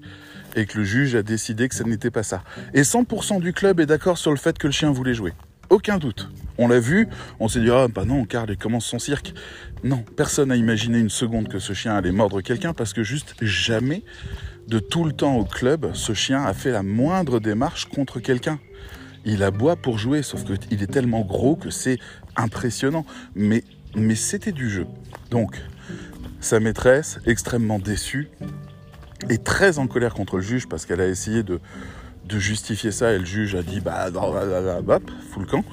[0.56, 2.42] et que le juge a décidé que ce n'était pas ça.
[2.74, 5.32] Et 100% du club est d'accord sur le fait que le chien voulait jouer.
[5.70, 6.28] Aucun doute.
[6.58, 9.34] On l'a vu, on s'est dit, ah bah non, Carl, il commence son cirque.
[9.84, 13.34] Non, personne n'a imaginé une seconde que ce chien allait mordre quelqu'un parce que juste
[13.42, 14.02] jamais
[14.68, 18.58] de tout le temps au club, ce chien a fait la moindre démarche contre quelqu'un.
[19.24, 21.98] Il aboie pour jouer, sauf qu'il est tellement gros que c'est
[22.36, 23.04] impressionnant.
[23.34, 24.86] Mais, mais c'était du jeu.
[25.30, 25.60] Donc,
[26.40, 28.28] sa maîtresse, extrêmement déçue,
[29.28, 31.60] et très en colère contre le juge parce qu'elle a essayé de,
[32.28, 34.98] de justifier ça et le juge a dit bah, bah, bah, bah
[35.38, 35.64] le camp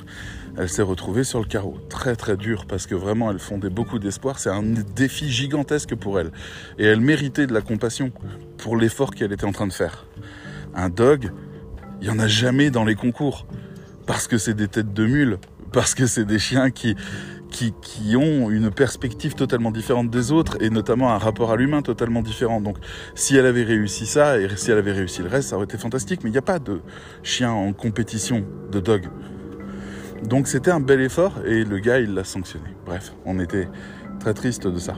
[0.57, 1.77] elle s'est retrouvée sur le carreau.
[1.89, 4.37] Très très dur parce que vraiment elle fondait beaucoup d'espoir.
[4.39, 6.31] C'est un défi gigantesque pour elle.
[6.77, 8.11] Et elle méritait de la compassion
[8.57, 10.05] pour l'effort qu'elle était en train de faire.
[10.75, 11.31] Un dog,
[12.01, 13.47] il n'y en a jamais dans les concours.
[14.05, 15.37] Parce que c'est des têtes de mules.
[15.71, 16.95] Parce que c'est des chiens qui,
[17.53, 22.21] qui, ont une perspective totalement différente des autres et notamment un rapport à l'humain totalement
[22.21, 22.59] différent.
[22.59, 22.77] Donc
[23.15, 25.77] si elle avait réussi ça et si elle avait réussi le reste, ça aurait été
[25.77, 26.21] fantastique.
[26.23, 26.81] Mais il n'y a pas de
[27.21, 29.07] chien en compétition de dog.
[30.27, 32.69] Donc c'était un bel effort et le gars il l'a sanctionné.
[32.85, 33.67] Bref, on était
[34.19, 34.95] très triste de ça.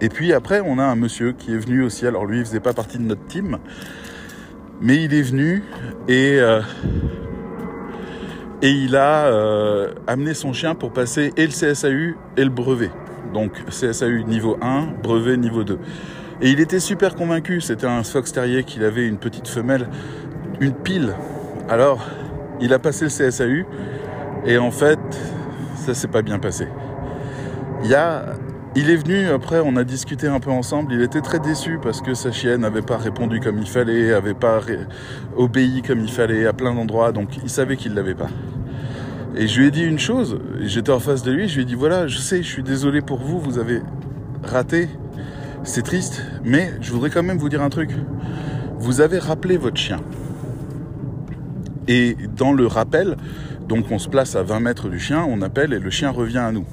[0.00, 2.60] Et puis après on a un monsieur qui est venu aussi, alors lui il faisait
[2.60, 3.58] pas partie de notre team,
[4.80, 5.62] mais il est venu
[6.08, 6.60] et, euh,
[8.64, 12.90] et il a euh, amené son chien pour passer et le CSAU et le brevet.
[13.34, 15.78] Donc CSAU niveau 1, brevet niveau 2.
[16.40, 19.86] Et il était super convaincu, c'était un fox terrier qu'il avait une petite femelle,
[20.60, 21.12] une pile.
[21.68, 22.06] Alors
[22.58, 23.66] il a passé le CSAU
[24.46, 24.98] et en fait,
[25.76, 26.66] ça s'est pas bien passé.
[27.82, 28.32] Il, y a,
[28.76, 32.00] il est venu, après on a discuté un peu ensemble, il était très déçu parce
[32.00, 34.60] que sa chienne n'avait pas répondu comme il fallait, n'avait pas
[35.36, 38.28] obéi comme il fallait à plein d'endroits, donc il savait qu'il l'avait pas.
[39.36, 41.64] Et je lui ai dit une chose, j'étais en face de lui, je lui ai
[41.64, 43.80] dit voilà, je sais, je suis désolé pour vous, vous avez
[44.42, 44.88] raté,
[45.62, 47.90] c'est triste, mais je voudrais quand même vous dire un truc.
[48.78, 50.00] Vous avez rappelé votre chien.
[51.88, 53.16] Et dans le rappel,
[53.68, 56.38] donc on se place à 20 mètres du chien, on appelle et le chien revient
[56.38, 56.66] à nous.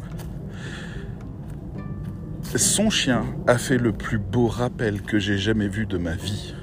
[2.56, 6.54] Son chien a fait le plus beau rappel que j'ai jamais vu de ma vie.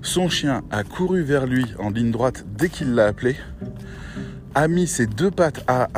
[0.00, 3.36] Son chien a couru vers lui en ligne droite dès qu'il l'a appelé,
[4.54, 5.88] a mis ses deux pattes à,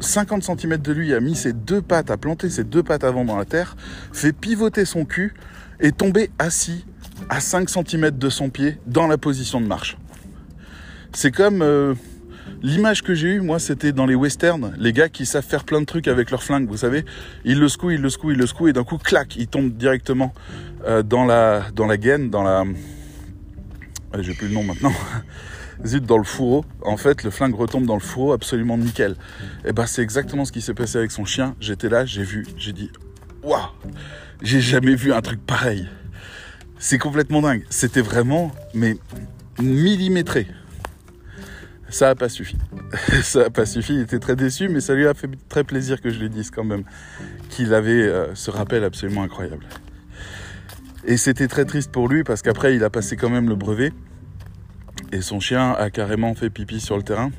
[0.00, 3.26] 50 cm de lui, a mis ses deux pattes, a planté ses deux pattes avant
[3.26, 3.76] dans la terre,
[4.12, 5.34] fait pivoter son cul
[5.78, 6.86] et tomber assis
[7.28, 9.98] à 5 cm de son pied dans la position de marche.
[11.12, 11.94] C'est comme euh,
[12.62, 15.80] l'image que j'ai eue, moi, c'était dans les westerns, les gars qui savent faire plein
[15.80, 17.04] de trucs avec leur flingue, vous savez.
[17.44, 19.72] Ils le secouent, ils le secouent, ils le secouent, et d'un coup, clac, ils tombent
[19.72, 20.32] directement
[20.86, 22.64] euh, dans la dans la gaine, dans la.
[24.20, 24.92] J'ai plus le nom maintenant.
[25.84, 26.64] Zut, dans le fourreau.
[26.82, 29.12] En fait, le flingue retombe dans le fourreau absolument nickel.
[29.64, 31.56] Et eh ben, c'est exactement ce qui s'est passé avec son chien.
[31.60, 32.90] J'étais là, j'ai vu, j'ai dit,
[33.42, 33.58] waouh,
[34.42, 35.88] j'ai jamais vu un truc pareil.
[36.78, 37.64] C'est complètement dingue.
[37.68, 38.96] C'était vraiment, mais
[39.60, 40.46] millimétré
[41.92, 42.56] ça n'a pas suffi.
[43.22, 46.00] ça n'a pas suffi, il était très déçu, mais ça lui a fait très plaisir
[46.00, 46.84] que je lui dise quand même
[47.50, 49.66] qu'il avait euh, ce rappel absolument incroyable.
[51.04, 53.92] Et c'était très triste pour lui parce qu'après il a passé quand même le brevet
[55.12, 57.30] et son chien a carrément fait pipi sur le terrain.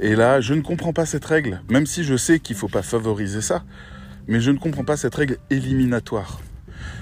[0.00, 2.68] Et là, je ne comprends pas cette règle, même si je sais qu'il ne faut
[2.68, 3.62] pas favoriser ça,
[4.26, 6.40] mais je ne comprends pas cette règle éliminatoire.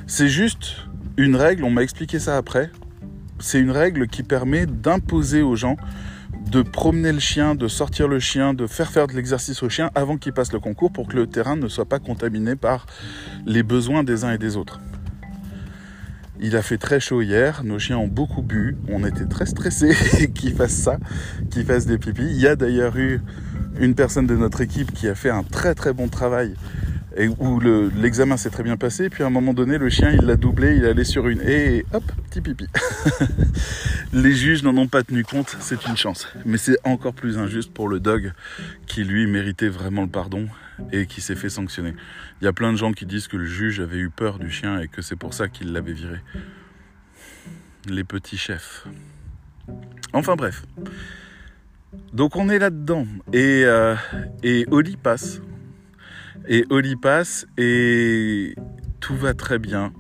[0.06, 0.76] C'est juste
[1.16, 2.70] une règle, on m'a expliqué ça après,
[3.38, 5.76] c'est une règle qui permet d'imposer aux gens
[6.50, 9.90] de promener le chien, de sortir le chien, de faire faire de l'exercice au chien
[9.94, 12.86] avant qu'il passe le concours pour que le terrain ne soit pas contaminé par
[13.46, 14.80] les besoins des uns et des autres.
[16.40, 19.94] Il a fait très chaud hier, nos chiens ont beaucoup bu, on était très stressés
[20.34, 20.98] qu'ils fassent ça,
[21.50, 22.22] qu'ils fassent des pipis.
[22.22, 23.20] Il y a d'ailleurs eu
[23.78, 26.54] une personne de notre équipe qui a fait un très très bon travail
[27.16, 29.10] et où l'examen s'est très bien passé.
[29.10, 31.40] Puis à un moment donné, le chien, il l'a doublé, il est allé sur une
[31.42, 32.66] et hop, petit pipi.
[34.12, 36.28] Les juges n'en ont pas tenu compte, c'est une chance.
[36.44, 38.32] Mais c'est encore plus injuste pour le dog
[38.86, 40.48] qui, lui, méritait vraiment le pardon
[40.92, 41.94] et qui s'est fait sanctionner.
[42.40, 44.50] Il y a plein de gens qui disent que le juge avait eu peur du
[44.50, 46.18] chien et que c'est pour ça qu'il l'avait viré.
[47.88, 48.86] Les petits chefs.
[50.12, 50.64] Enfin bref.
[52.12, 53.06] Donc on est là-dedans.
[53.32, 53.94] Et, euh,
[54.42, 55.40] et Oli passe.
[56.48, 58.56] Et Oli passe et
[59.00, 59.92] tout va très bien.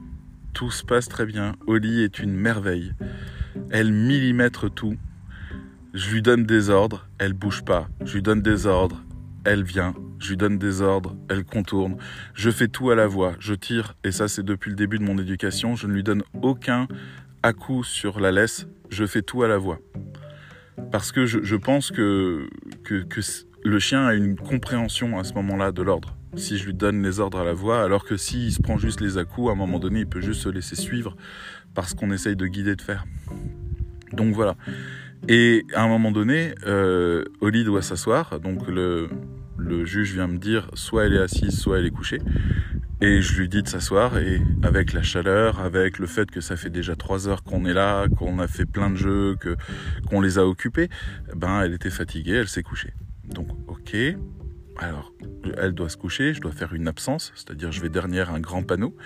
[0.52, 1.54] Tout se passe très bien.
[1.68, 2.94] Oli est une merveille.
[3.70, 4.96] Elle millimètre tout.
[5.94, 7.88] Je lui donne des ordres, elle bouge pas.
[8.04, 9.04] Je lui donne des ordres,
[9.44, 9.94] elle vient.
[10.18, 11.96] Je lui donne des ordres, elle contourne.
[12.34, 13.34] Je fais tout à la voix.
[13.38, 15.76] Je tire, et ça c'est depuis le début de mon éducation.
[15.76, 16.88] Je ne lui donne aucun
[17.44, 18.66] à-coup sur la laisse.
[18.90, 19.78] Je fais tout à la voix.
[20.90, 22.48] Parce que je, pense que
[23.64, 27.20] le chien a une compréhension à ce moment-là de l'ordre si je lui donne les
[27.20, 29.78] ordres à la voix, alors que s'il se prend juste les à-coups, à un moment
[29.78, 31.16] donné, il peut juste se laisser suivre
[31.74, 33.04] parce qu'on essaye de guider, de faire.
[34.12, 34.56] Donc voilà.
[35.28, 39.08] Et à un moment donné, euh, Oli doit s'asseoir, donc le,
[39.56, 42.18] le juge vient me dire soit elle est assise, soit elle est couchée.
[43.00, 46.56] Et je lui dis de s'asseoir et avec la chaleur, avec le fait que ça
[46.56, 49.36] fait déjà trois heures qu'on est là, qu'on a fait plein de jeux,
[50.08, 50.88] qu'on les a occupés,
[51.34, 52.92] ben elle était fatiguée, elle s'est couchée.
[53.24, 53.96] Donc ok,
[54.78, 55.12] alors,
[55.58, 58.62] elle doit se coucher, je dois faire une absence, c'est-à-dire je vais derrière un grand
[58.62, 58.96] panneau,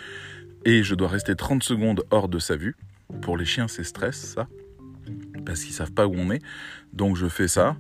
[0.64, 2.76] et je dois rester 30 secondes hors de sa vue.
[3.22, 4.48] Pour les chiens, c'est stress, ça,
[5.44, 6.42] parce qu'ils savent pas où on est.
[6.92, 7.76] Donc je fais ça,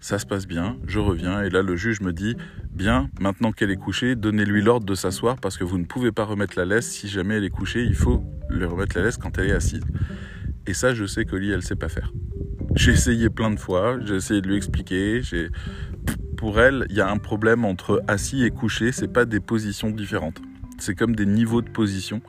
[0.00, 2.36] ça se passe bien, je reviens, et là le juge me dit,
[2.72, 6.24] bien, maintenant qu'elle est couchée, donnez-lui l'ordre de s'asseoir, parce que vous ne pouvez pas
[6.24, 9.38] remettre la laisse si jamais elle est couchée, il faut lui remettre la laisse quand
[9.38, 9.84] elle est assise.
[10.66, 12.12] Et ça, je sais qu'Oli, elle sait pas faire.
[12.74, 15.48] J'ai essayé plein de fois, j'ai essayé de lui expliquer, j'ai
[16.36, 19.90] pour elle, il y a un problème entre assis et couché, c'est pas des positions
[19.90, 20.40] différentes.
[20.78, 22.20] C'est comme des niveaux de position.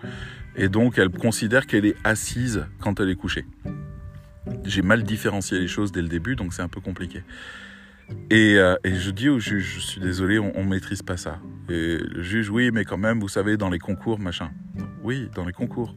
[0.55, 3.45] Et donc, elle considère qu'elle est assise quand elle est couchée.
[4.63, 7.23] J'ai mal différencié les choses dès le début, donc c'est un peu compliqué.
[8.29, 11.39] Et, euh, je dis au juge, je suis désolé, on, ne maîtrise pas ça.
[11.69, 14.51] Et le juge, oui, mais quand même, vous savez, dans les concours, machin.
[15.03, 15.95] Oui, dans les concours.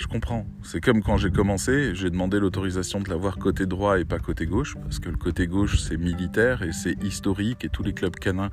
[0.00, 0.46] Je comprends.
[0.62, 4.46] C'est comme quand j'ai commencé, j'ai demandé l'autorisation de l'avoir côté droit et pas côté
[4.46, 8.16] gauche, parce que le côté gauche c'est militaire et c'est historique et tous les clubs
[8.16, 8.50] canins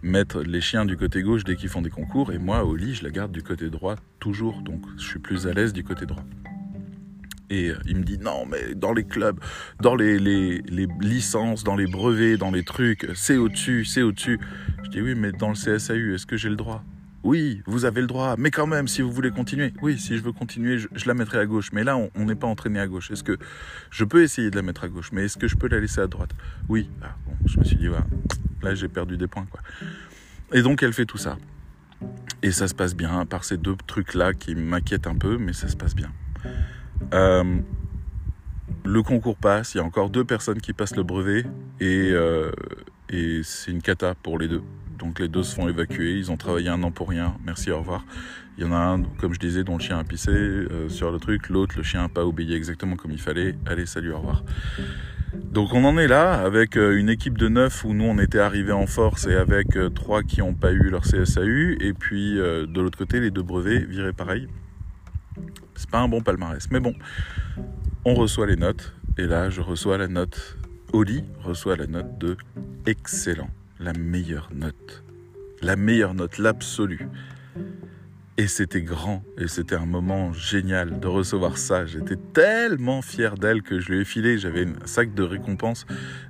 [0.00, 2.94] mettent les chiens du côté gauche dès qu'ils font des concours et moi au lit
[2.94, 6.06] je la garde du côté droit toujours, donc je suis plus à l'aise du côté
[6.06, 6.24] droit.
[7.50, 9.38] Et euh, il me dit non, mais dans les clubs,
[9.82, 10.18] dans les,
[11.00, 14.40] licences, dans les brevets, dans les trucs, c'est au-dessus, c'est au-dessus.
[14.84, 16.82] Je dis oui, mais dans le CSAU, est-ce que j'ai le droit?
[17.28, 20.22] Oui, vous avez le droit, mais quand même, si vous voulez continuer, oui, si je
[20.22, 21.72] veux continuer, je, la mettrai à gauche.
[21.74, 23.10] Mais là, on n'est pas entraîné à gauche.
[23.10, 23.36] Est-ce que
[23.90, 26.00] je peux essayer de la mettre à gauche, mais est-ce que je peux la laisser
[26.00, 26.30] à droite?
[26.70, 26.88] Oui.
[27.02, 27.88] Ah, je me suis dit,
[28.62, 29.60] là, j'ai perdu des points, quoi.
[30.54, 31.36] Et donc, elle fait tout ça.
[32.42, 35.68] Et ça se passe bien, par ces deux trucs-là qui m'inquiètent un peu, mais ça
[35.68, 36.10] se passe bien.
[37.12, 37.58] Euh,
[38.86, 41.44] le concours passe, il y a encore deux personnes qui passent le brevet,
[41.78, 42.52] et, euh,
[43.10, 44.62] et c'est une cata pour les deux.
[44.98, 47.78] Donc les deux se font évacuer, ils ont travaillé un an pour rien, merci, au
[47.78, 48.04] revoir.
[48.56, 51.12] Il y en a un, comme je disais, dont le chien a pissé euh, sur
[51.12, 54.18] le truc, l'autre, le chien n'a pas obéi exactement comme il fallait, allez, salut, au
[54.18, 54.42] revoir.
[55.52, 58.40] Donc on en est là avec euh, une équipe de neuf où nous on était
[58.40, 62.34] arrivés en force et avec euh, trois qui n'ont pas eu leur CSAU et puis
[62.34, 64.48] de l'autre côté les deux brevets virés pareil.
[65.76, 66.94] C'est pas un bon palmarès, mais bon,
[68.04, 70.56] on reçoit les notes et là je reçois la note.
[70.92, 72.36] Oli reçoit la note de
[72.86, 75.04] excellent la meilleure note.
[75.62, 77.08] La meilleure note, l'absolu.
[78.36, 81.86] Et c'était grand, et c'était un moment génial de recevoir ça.
[81.86, 84.38] J'étais tellement fier d'elle que je lui ai filé.
[84.38, 85.86] J'avais un sac de récompenses,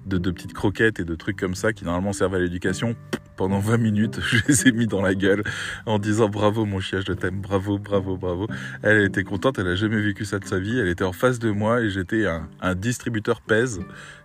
[0.06, 2.96] de, de, petites croquettes et de trucs comme ça qui normalement servent à l'éducation.
[3.36, 5.44] Pendant 20 minutes, je les ai mis dans la gueule
[5.84, 8.46] en disant bravo mon chien, je t'aime, bravo, bravo, bravo.
[8.82, 10.78] Elle était contente, elle a jamais vécu ça de sa vie.
[10.78, 13.80] Elle était en face de moi et j'étais un, un distributeur pèse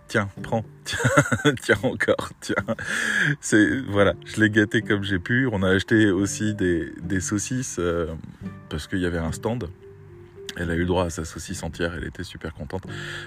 [0.08, 2.54] tiens, prends, tiens, tiens encore, tiens.
[3.40, 5.48] C'est voilà, je l'ai gâté comme j'ai pu.
[5.50, 8.14] On a acheté aussi des, des saucisses euh,
[8.68, 9.68] parce qu'il y avait un stand.
[10.56, 12.84] Elle a eu le droit à sa saucisse entière, elle était super contente.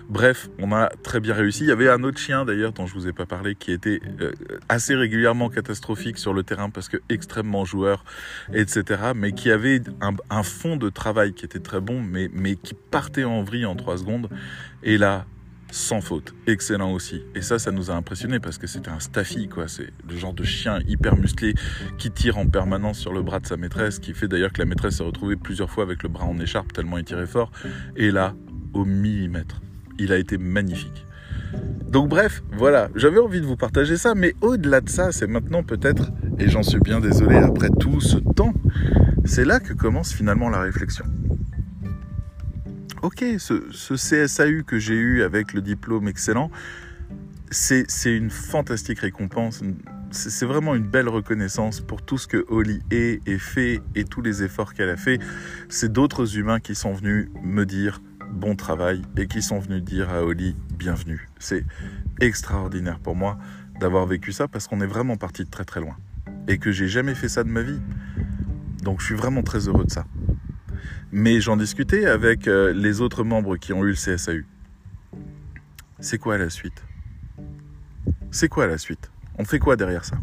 [0.08, 1.64] Bref, on a très bien réussi.
[1.64, 4.00] Il y avait un autre chien d'ailleurs dont je vous ai pas parlé qui était
[4.22, 4.32] euh,
[4.70, 8.06] assez régulièrement catastrophique sur le terrain parce que extrêmement joueur,
[8.54, 9.12] etc.
[9.14, 12.74] Mais qui avait un, un fond de travail qui était très bon, mais, mais qui
[12.74, 14.30] partait en vrille en trois secondes.
[14.84, 15.26] Et là,
[15.72, 17.24] sans faute, excellent aussi.
[17.36, 19.68] Et ça, ça nous a impressionné parce que c'était un staffy, quoi.
[19.68, 21.54] C'est le genre de chien hyper musclé
[21.98, 24.66] qui tire en permanence sur le bras de sa maîtresse, qui fait d'ailleurs que la
[24.66, 27.52] maîtresse s'est retrouvée plusieurs fois avec le bras en écharpe tellement il tirait fort.
[27.96, 28.34] Et là,
[28.74, 29.62] au millimètre,
[30.00, 31.06] il a été magnifique.
[31.90, 35.64] Donc bref, voilà, j'avais envie de vous partager ça, mais au-delà de ça, c'est maintenant
[35.64, 38.54] peut-être, et j'en suis bien désolé après tout ce temps,
[39.24, 41.06] c'est là que commence finalement la réflexion.
[43.04, 46.50] Ok, ce, CSAU que j'ai eu avec le diplôme excellent,
[47.52, 49.62] c'est une fantastique récompense,
[50.10, 54.22] c'est vraiment une belle reconnaissance pour tout ce que Holly est et fait et tous
[54.22, 55.20] les efforts qu'elle a fait.
[55.70, 60.10] C'est d'autres humains qui sont venus me dire bon travail et qui sont venus dire
[60.10, 61.30] à Holly bienvenue.
[61.38, 61.66] C'est
[62.20, 63.38] extraordinaire pour moi
[63.80, 65.98] d'avoir vécu ça parce qu'on est vraiment parti de très très loin
[66.48, 67.80] et que j'ai jamais fait ça de ma vie.
[68.82, 70.06] Donc je suis vraiment très heureux de ça.
[71.12, 74.44] Mais j'en discutais avec euh, les autres membres qui ont eu le CSAU.
[76.00, 76.84] C'est quoi la suite?
[78.30, 79.10] C'est quoi la suite?
[79.38, 80.18] On fait quoi derrière ça?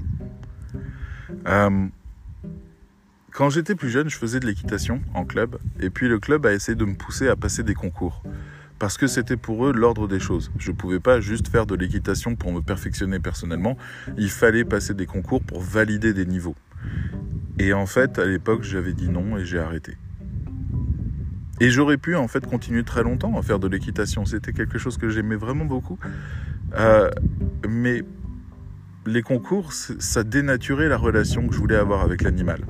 [1.46, 1.86] Euh,
[3.32, 6.52] quand j'étais plus jeune, je faisais de l'équitation en club, et puis le club a
[6.52, 8.22] essayé de me pousser à passer des concours.
[8.78, 10.52] Parce que c'était pour eux l'ordre des choses.
[10.58, 13.78] Je ne pouvais pas juste faire de l'équitation pour me perfectionner personnellement,
[14.18, 16.56] il fallait passer des concours pour valider des niveaux.
[17.58, 19.96] Et en fait, à l'époque, j'avais dit non et j'ai arrêté.
[21.60, 24.24] Et j'aurais pu en fait continuer très longtemps à faire de l'équitation.
[24.24, 25.98] C'était quelque chose que j'aimais vraiment beaucoup.
[26.76, 27.10] Euh,
[27.68, 28.02] mais
[29.06, 32.60] les concours, ça dénaturait la relation que je voulais avoir avec l'animal.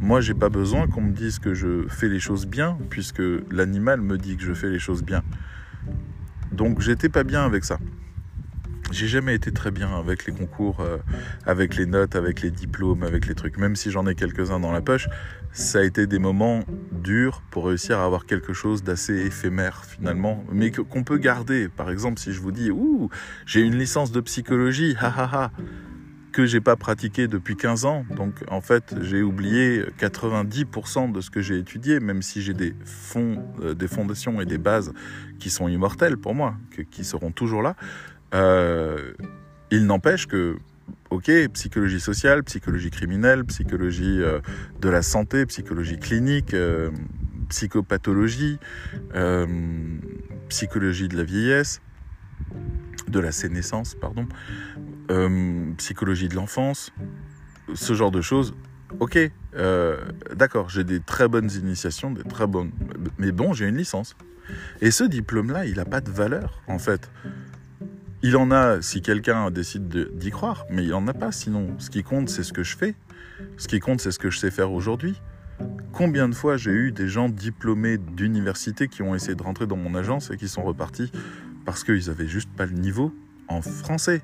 [0.00, 4.02] Moi, j'ai pas besoin qu'on me dise que je fais les choses bien, puisque l'animal
[4.02, 5.22] me dit que je fais les choses bien.
[6.52, 7.78] Donc, j'étais pas bien avec ça.
[8.90, 10.98] J'ai jamais été très bien avec les concours, euh,
[11.46, 13.56] avec les notes, avec les diplômes, avec les trucs.
[13.56, 15.08] Même si j'en ai quelques-uns dans la poche,
[15.54, 20.44] ça a été des moments durs pour réussir à avoir quelque chose d'assez éphémère finalement,
[20.52, 21.68] mais qu'on peut garder.
[21.68, 23.08] Par exemple, si je vous dis, ouh,
[23.46, 25.50] j'ai une licence de psychologie, ha ha ha
[26.32, 28.04] que j'ai pas pratiqué depuis 15 ans.
[28.16, 32.74] Donc en fait, j'ai oublié 90% de ce que j'ai étudié, même si j'ai des
[32.84, 34.92] fonds, euh, des fondations et des bases
[35.38, 36.56] qui sont immortelles pour moi,
[36.90, 37.76] qui seront toujours là.
[38.34, 39.12] Euh,
[39.70, 40.56] il n'empêche que,
[41.10, 44.40] ok, psychologie sociale, psychologie criminelle, psychologie euh,
[44.80, 46.54] de la santé, psychologie clinique,
[47.48, 48.58] psychopathologie,
[50.48, 51.80] psychologie de la vieillesse,
[53.08, 54.26] de la sénescence, pardon.
[55.10, 56.92] Euh, psychologie de l'enfance,
[57.74, 58.54] ce genre de choses.
[59.00, 59.18] Ok,
[59.56, 59.98] euh,
[60.34, 62.70] d'accord, j'ai des très bonnes initiations, des très bonnes,
[63.18, 64.16] mais bon, j'ai une licence.
[64.80, 67.10] Et ce diplôme-là, il n'a pas de valeur, en fait.
[68.26, 71.78] Il en a si quelqu'un décide d'y croire, mais il n'en a pas sinon.
[71.78, 72.94] Ce qui compte, c'est ce que je fais.
[73.58, 75.20] Ce qui compte, c'est ce que je sais faire aujourd'hui.
[75.92, 79.76] Combien de fois j'ai eu des gens diplômés d'université qui ont essayé de rentrer dans
[79.76, 81.12] mon agence et qui sont repartis
[81.66, 83.14] parce qu'ils n'avaient juste pas le niveau
[83.48, 84.22] en français?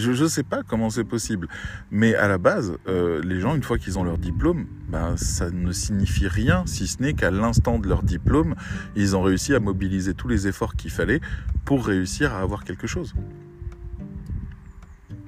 [0.00, 1.48] Je ne sais pas comment c'est possible.
[1.90, 5.50] Mais à la base, euh, les gens, une fois qu'ils ont leur diplôme, ben, ça
[5.50, 8.54] ne signifie rien, si ce n'est qu'à l'instant de leur diplôme,
[8.96, 11.20] ils ont réussi à mobiliser tous les efforts qu'il fallait
[11.64, 13.14] pour réussir à avoir quelque chose.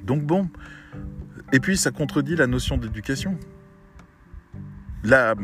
[0.04, 0.48] Donc bon.
[1.52, 3.38] Et puis ça contredit la notion d'éducation.
[5.04, 5.34] La,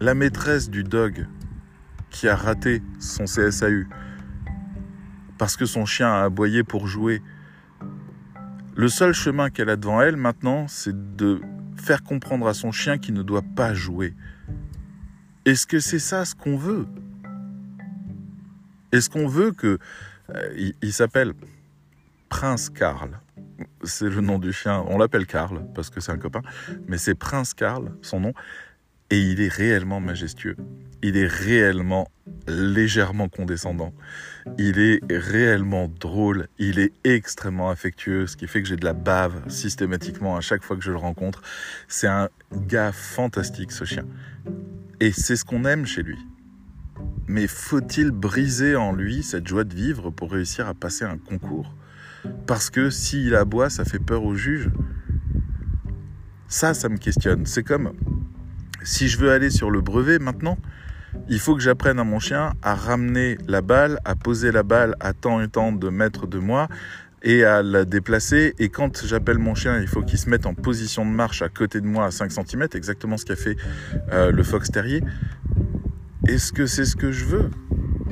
[0.00, 1.26] la maîtresse du dog
[2.10, 3.86] qui a raté son CSAU
[5.38, 7.22] parce que son chien a aboyé pour jouer
[8.76, 11.40] le seul chemin qu'elle a devant elle maintenant, c'est de
[11.76, 14.14] faire comprendre à son chien qu'il ne doit pas jouer.
[15.46, 16.86] Est-ce que c'est ça ce qu'on veut?
[18.92, 19.78] Est-ce qu'on veut que...
[20.34, 21.32] Euh, il, s'appelle
[22.28, 23.18] Prince Karl.
[23.84, 24.84] C'est le nom du chien.
[24.88, 26.42] On l'appelle Karl parce que c'est un copain.
[26.88, 28.32] Mais c'est Prince Karl, son nom.
[29.10, 30.56] Et il est réellement majestueux.
[31.02, 32.08] Il est réellement
[32.48, 33.94] légèrement condescendant.
[34.58, 36.48] Il est réellement drôle.
[36.58, 40.62] Il est extrêmement affectueux, ce qui fait que j'ai de la bave systématiquement à chaque
[40.62, 41.42] fois que je le rencontre.
[41.88, 44.06] C'est un gars fantastique, ce chien.
[45.00, 46.18] Et c'est ce qu'on aime chez lui.
[47.26, 51.74] Mais faut-il briser en lui cette joie de vivre pour réussir à passer un concours?
[52.46, 54.70] Parce que s'il aboie, ça fait peur aux juges.
[56.48, 57.46] Ça, ça me questionne.
[57.46, 57.92] C'est comme
[58.82, 60.58] si je veux aller sur le brevet maintenant,
[61.28, 64.94] il faut que j'apprenne à mon chien à ramener la balle, à poser la balle
[65.00, 66.68] à tant et tant de mètres de moi
[67.22, 68.54] et à la déplacer.
[68.58, 71.48] Et quand j'appelle mon chien, il faut qu'il se mette en position de marche à
[71.48, 73.56] côté de moi à 5 cm, exactement ce qu'a fait
[74.12, 75.02] euh, le fox terrier.
[76.28, 77.50] Est-ce que c'est ce que je veux?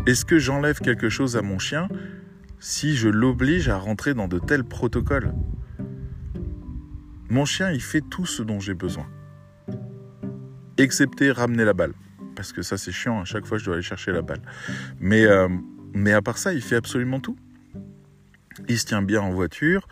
[0.06, 1.88] Est-ce que j'enlève quelque chose à mon chien
[2.58, 5.32] si je l'oblige à rentrer dans de tels protocoles?
[7.30, 9.06] Mon chien, il fait tout ce dont j'ai besoin
[10.78, 11.92] excepté ramener la balle.
[12.34, 14.42] Parce que ça, c'est chiant, à chaque fois, je dois aller chercher la balle.
[15.00, 15.48] Mais, euh,
[15.92, 17.36] mais à part ça, il fait absolument tout.
[18.68, 19.86] Il se tient bien en voiture.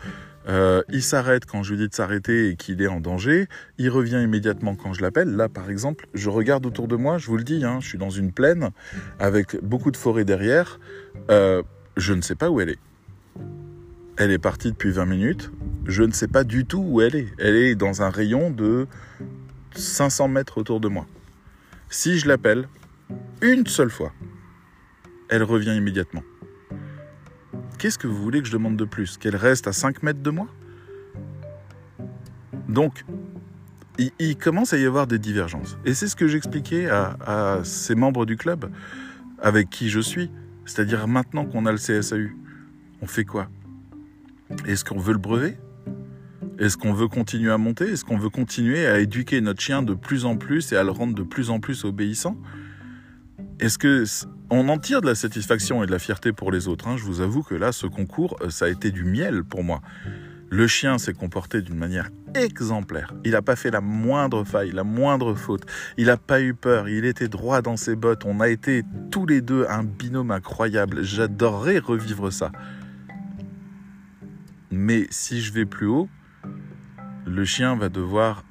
[0.49, 3.49] Euh, il s'arrête quand je lui dis de s'arrêter et qu'il est en danger.
[3.79, 5.37] Il revient immédiatement quand je l'appelle.
[5.37, 7.99] Là, par exemple, je regarde autour de moi, je vous le dis, hein, je suis
[7.99, 8.71] dans une plaine
[9.19, 10.81] avec beaucoup de forêt derrière.
[11.31, 11.63] Euh,
[11.97, 12.79] je ne sais pas où elle est.
[14.17, 15.51] Elle est partie depuis 20 minutes.
[15.87, 17.29] Je ne sais pas du tout où elle est.
[17.39, 18.87] Elle est dans un rayon de
[19.75, 21.07] 500 mètres autour de moi.
[21.93, 22.69] Si je l'appelle
[23.43, 24.15] une seule fois,
[25.29, 26.23] elle revient immédiatement.
[27.79, 29.19] Qu'est-ce que vous voulez que je demande de plus?
[29.19, 30.49] Qu'elle reste à 5 mètres de moi?
[32.67, 33.05] Donc,
[33.99, 35.77] il, commence à y avoir des divergences.
[35.85, 38.71] Et c'est ce que j'expliquais à, à ces membres du club
[39.39, 40.31] avec qui je suis.
[40.65, 42.31] C'est-à-dire maintenant qu'on a le CSAU,
[43.03, 43.51] on fait quoi?
[44.67, 45.59] Est-ce qu'on veut le brevet?
[46.59, 47.93] Est-ce qu'on veut continuer à monter?
[47.93, 50.91] Est-ce qu'on veut continuer à éduquer notre chien de plus en plus et à le
[50.91, 52.37] rendre de plus en plus obéissant?
[53.59, 54.05] Est-ce que
[54.51, 56.97] on en tire de la satisfaction et de la fierté pour les autres hein?
[56.97, 59.81] Je vous avoue que là, ce concours, euh, ça a été du miel pour moi.
[60.51, 63.15] Le chien s'est comporté d'une manière exemplaire.
[63.25, 65.65] Il n'a pas fait la moindre faille, la moindre faute.
[65.97, 66.91] Il n'a pas eu peur.
[66.91, 68.27] Il était droit dans ses bottes.
[68.27, 71.03] On a été tous les deux un binôme incroyable.
[71.03, 72.53] J'adorerais revivre ça.
[74.71, 76.09] Mais si je vais plus haut,
[77.27, 78.45] le chien va devoir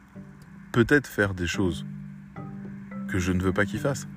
[0.71, 1.85] peut-être faire des choses
[3.09, 4.07] que je ne veux pas qu'il fasse.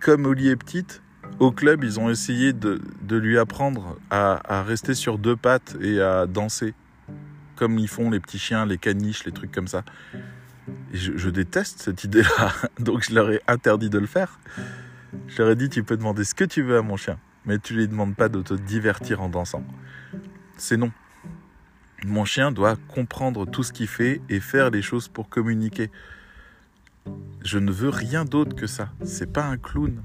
[0.00, 1.02] Comme Oli est petite,
[1.38, 6.26] au club, ils ont essayé de, lui apprendre à, rester sur deux pattes et à
[6.26, 6.74] danser,
[7.56, 9.84] comme ils font les petits chiens, les caniches, les trucs comme ça.
[10.92, 14.38] je, déteste cette idée-là, donc je leur ai interdit de le faire.
[15.28, 17.58] Je leur ai dit, tu peux demander ce que tu veux à mon chien, mais
[17.58, 19.64] tu lui demandes pas de te divertir en dansant.
[20.56, 20.92] C'est non.
[22.04, 25.90] Mon chien doit comprendre tout ce qu'il fait et faire les choses pour communiquer.
[27.42, 28.90] Je ne veux rien d'autre que ça.
[29.04, 30.02] C'est pas un clown.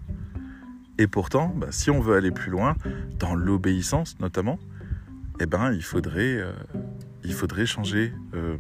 [0.97, 2.76] Et pourtant, bah, si on veut aller plus loin,
[3.18, 4.60] dans l'obéissance notamment,
[5.39, 6.54] eh ben, il faudrait, euh,
[7.24, 7.66] il faudrait
[8.34, 8.58] euh,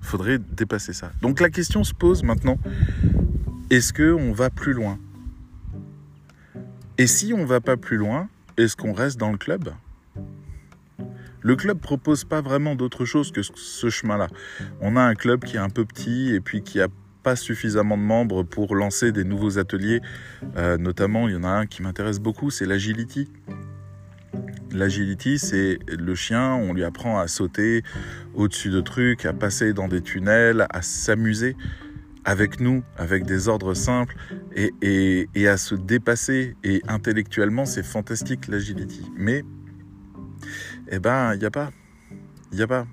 [0.00, 1.12] faudrait dépasser ça.
[1.22, 2.58] Donc la question se pose maintenant
[3.70, 4.98] est-ce que on va plus loin?
[6.98, 9.72] Et si on va pas plus loin, est-ce qu'on reste dans le club?
[11.40, 14.28] Le club propose pas vraiment d'autre chose que ce chemin-là.
[14.80, 16.88] On a un club qui est un peu petit et puis qui a
[17.22, 20.00] pas suffisamment de membres pour lancer des nouveaux ateliers.
[20.56, 23.28] Euh, notamment, il y en a un qui m'intéresse beaucoup, c'est l'agility.
[24.72, 27.82] L'agility, c'est le chien, on lui apprend à sauter
[28.34, 31.56] au-dessus de trucs, à passer dans des tunnels, à s'amuser
[32.24, 34.14] avec nous, avec des ordres simples
[34.54, 36.54] et, et à se dépasser.
[36.62, 39.10] Et intellectuellement, c'est fantastique l'agility.
[39.16, 39.42] Mais,
[40.90, 41.70] eh ben, il n'y a pas.
[42.52, 42.86] Il n'y a pas.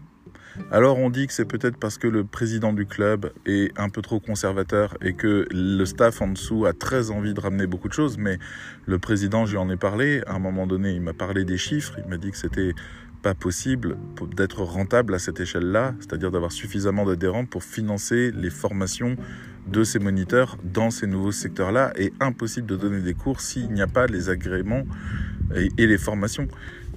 [0.72, 4.02] Alors on dit que c'est peut-être parce que le président du club est un peu
[4.02, 7.94] trop conservateur et que le staff en dessous a très envie de ramener beaucoup de
[7.94, 8.40] choses, mais
[8.86, 11.58] le président, je lui en ai parlé, à un moment donné, il m'a parlé des
[11.58, 12.74] chiffres, il m'a dit que c'était
[13.22, 13.98] pas possible
[14.36, 19.16] d'être rentable à cette échelle-là, c'est-à-dire d'avoir suffisamment d'adhérents pour financer les formations
[19.68, 23.82] de ces moniteurs dans ces nouveaux secteurs-là et impossible de donner des cours s'il n'y
[23.82, 24.84] a pas les agréments
[25.56, 26.48] et les formations.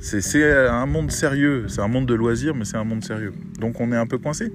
[0.01, 3.35] C'est un monde sérieux, c'est un monde de loisirs, mais c'est un monde sérieux.
[3.59, 4.51] Donc on est un peu coincé.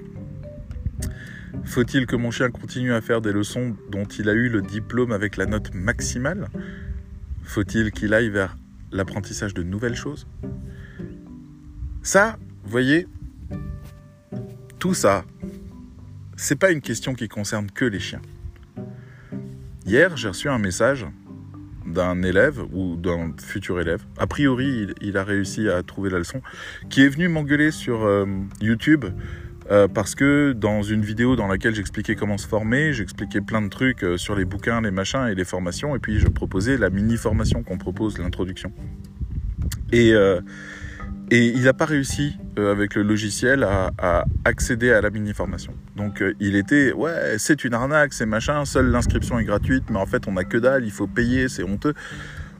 [1.64, 5.12] Faut-il que mon chien continue à faire des leçons dont il a eu le diplôme
[5.12, 6.48] avec la note maximale?
[7.44, 8.58] Faut-il qu'il aille vers
[8.90, 10.26] l'apprentissage de nouvelles choses?
[12.02, 13.06] Ça, vous voyez,
[14.80, 15.24] tout ça,
[16.36, 18.22] c'est pas une question qui concerne que les chiens.
[19.86, 21.06] Hier, j'ai reçu un message
[21.86, 24.02] d'un élève ou d'un futur élève.
[24.18, 26.40] A priori, il, a réussi à trouver la leçon,
[26.90, 28.26] qui est venu m'engueuler sur euh,
[28.60, 29.04] YouTube
[29.70, 33.68] euh, parce que dans une vidéo dans laquelle j'expliquais comment se former, j'expliquais plein de
[33.68, 36.90] trucs euh, sur les bouquins, les machins et les formations, et puis je proposais la
[36.90, 38.72] mini formation qu'on propose, l'introduction.
[39.92, 40.12] Et
[41.30, 45.74] et il n'a pas réussi euh, avec le logiciel à, accéder à la mini-formation.
[45.96, 49.98] Donc euh, il était, ouais, c'est une arnaque, c'est machin, seule l'inscription est gratuite, mais
[49.98, 51.94] en fait on a que dalle, il faut payer, c'est honteux.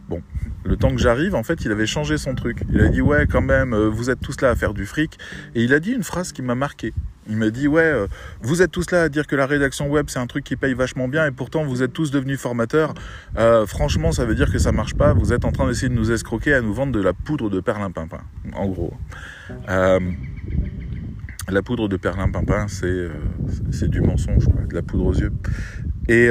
[0.09, 0.23] Bon,
[0.65, 2.63] le temps que j'arrive, en fait, il avait changé son truc.
[2.71, 5.19] Il a dit, ouais, quand même, euh, vous êtes tous là à faire du fric.
[5.57, 6.95] Et il a dit une phrase qui m'a marqué.
[7.29, 8.07] Il m'a dit, ouais, euh,
[8.41, 10.75] vous êtes tous là à dire que la rédaction web, c'est un truc qui paye
[10.75, 12.95] vachement bien, et pourtant, vous êtes tous devenus formateurs.
[13.37, 15.13] Euh, franchement, ça veut dire que ça marche pas.
[15.13, 17.59] Vous êtes en train d'essayer de nous escroquer, à nous vendre de la poudre de
[17.59, 18.21] perlimpinpin,
[18.55, 18.95] en gros.
[21.49, 23.09] la poudre de perlimpinpin, c'est
[23.71, 25.33] c'est du mensonge, de la poudre aux yeux.
[26.09, 26.29] Et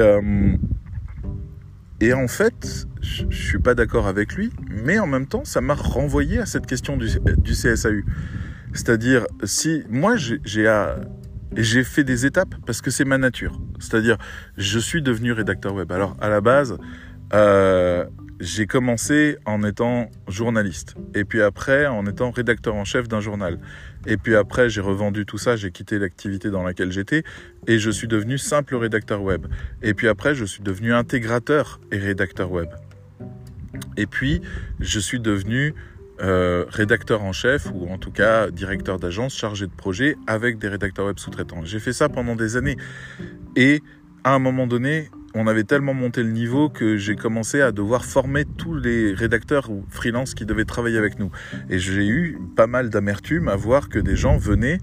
[2.01, 5.75] et en fait, je, suis pas d'accord avec lui, mais en même temps, ça m'a
[5.75, 8.03] renvoyé à cette question du, du CSAU.
[8.73, 10.39] C'est-à-dire, si moi j'ai
[11.55, 13.61] j'ai fait des étapes parce que c'est ma nature.
[13.79, 14.17] C'est-à-dire,
[14.57, 15.91] je suis devenu rédacteur web.
[15.91, 16.77] Alors à la base,
[17.33, 18.05] euh,
[18.39, 23.59] j'ai commencé en étant journaliste, et puis après en étant rédacteur en chef d'un journal.
[24.07, 27.23] Et puis après, j'ai revendu tout ça, j'ai quitté l'activité dans laquelle j'étais,
[27.67, 29.47] et je suis devenu simple rédacteur web.
[29.81, 32.69] Et puis après, je suis devenu intégrateur et rédacteur web.
[33.97, 34.41] Et puis,
[34.79, 35.73] je suis devenu
[36.21, 40.69] euh, rédacteur en chef ou en tout cas directeur d'agence chargé de projet avec des
[40.69, 41.65] rédacteurs web sous-traitants.
[41.65, 42.77] J'ai fait ça pendant des années.
[43.57, 43.81] Et
[44.23, 48.05] à un moment donné, on avait tellement monté le niveau que j'ai commencé à devoir
[48.05, 51.29] former tous les rédacteurs ou freelance qui devaient travailler avec nous.
[51.69, 54.79] Et j'ai eu pas mal d'amertume à voir que des gens venaient,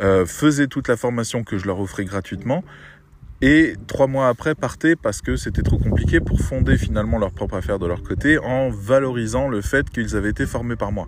[0.00, 2.62] euh, faisaient toute la formation que je leur offrais gratuitement,
[3.42, 7.56] et trois mois après partaient parce que c'était trop compliqué pour fonder finalement leur propre
[7.56, 11.06] affaire de leur côté en valorisant le fait qu'ils avaient été formés par moi.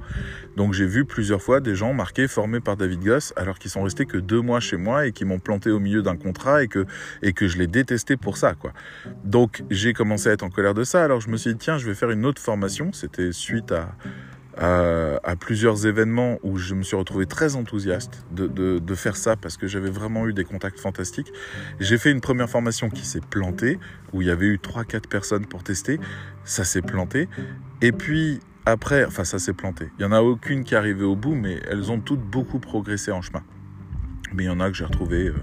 [0.56, 3.82] Donc j'ai vu plusieurs fois des gens marqués formés par David Goss alors qu'ils sont
[3.82, 6.68] restés que deux mois chez moi et qui m'ont planté au milieu d'un contrat et
[6.68, 6.86] que,
[7.22, 8.72] et que je les détestais pour ça quoi.
[9.24, 11.78] Donc j'ai commencé à être en colère de ça alors je me suis dit tiens
[11.78, 12.92] je vais faire une autre formation.
[12.92, 13.94] C'était suite à
[14.58, 19.36] à, plusieurs événements où je me suis retrouvé très enthousiaste de, de, de faire ça
[19.36, 21.32] parce que j'avais vraiment eu des contacts fantastiques.
[21.78, 23.78] J'ai fait une première formation qui s'est plantée,
[24.12, 26.00] où il y avait eu 3-4 personnes pour tester.
[26.44, 27.28] Ça s'est planté.
[27.82, 29.90] Et puis après, enfin ça s'est planté.
[29.98, 32.58] Il n'y en a aucune qui est arrivée au bout, mais elles ont toutes beaucoup
[32.58, 33.42] progressé en chemin.
[34.34, 35.34] Mais il y en a que j'ai retrouvé euh,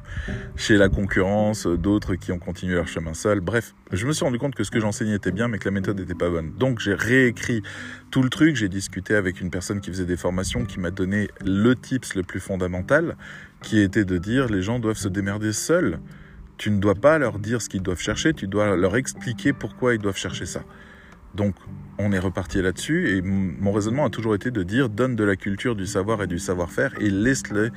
[0.56, 3.40] chez la concurrence, euh, d'autres qui ont continué leur chemin seul.
[3.40, 5.72] Bref, je me suis rendu compte que ce que j'enseignais était bien, mais que la
[5.72, 6.54] méthode n'était pas bonne.
[6.58, 7.62] Donc j'ai réécrit
[8.12, 8.56] tout le truc.
[8.56, 12.24] J'ai discuté avec une personne qui faisait des formations, qui m'a donné le tips le
[12.24, 13.18] plus fondamental,
[13.62, 16.00] qui était de dire les gens doivent se démerder seuls.
[16.58, 19.94] Tu ne dois pas leur dire ce qu'ils doivent chercher, tu dois leur expliquer pourquoi
[19.94, 20.62] ils doivent chercher ça.
[21.36, 21.56] Donc
[21.98, 25.36] on est reparti là-dessus et mon raisonnement a toujours été de dire donne de la
[25.36, 27.70] culture, du savoir et du savoir-faire et laisse-les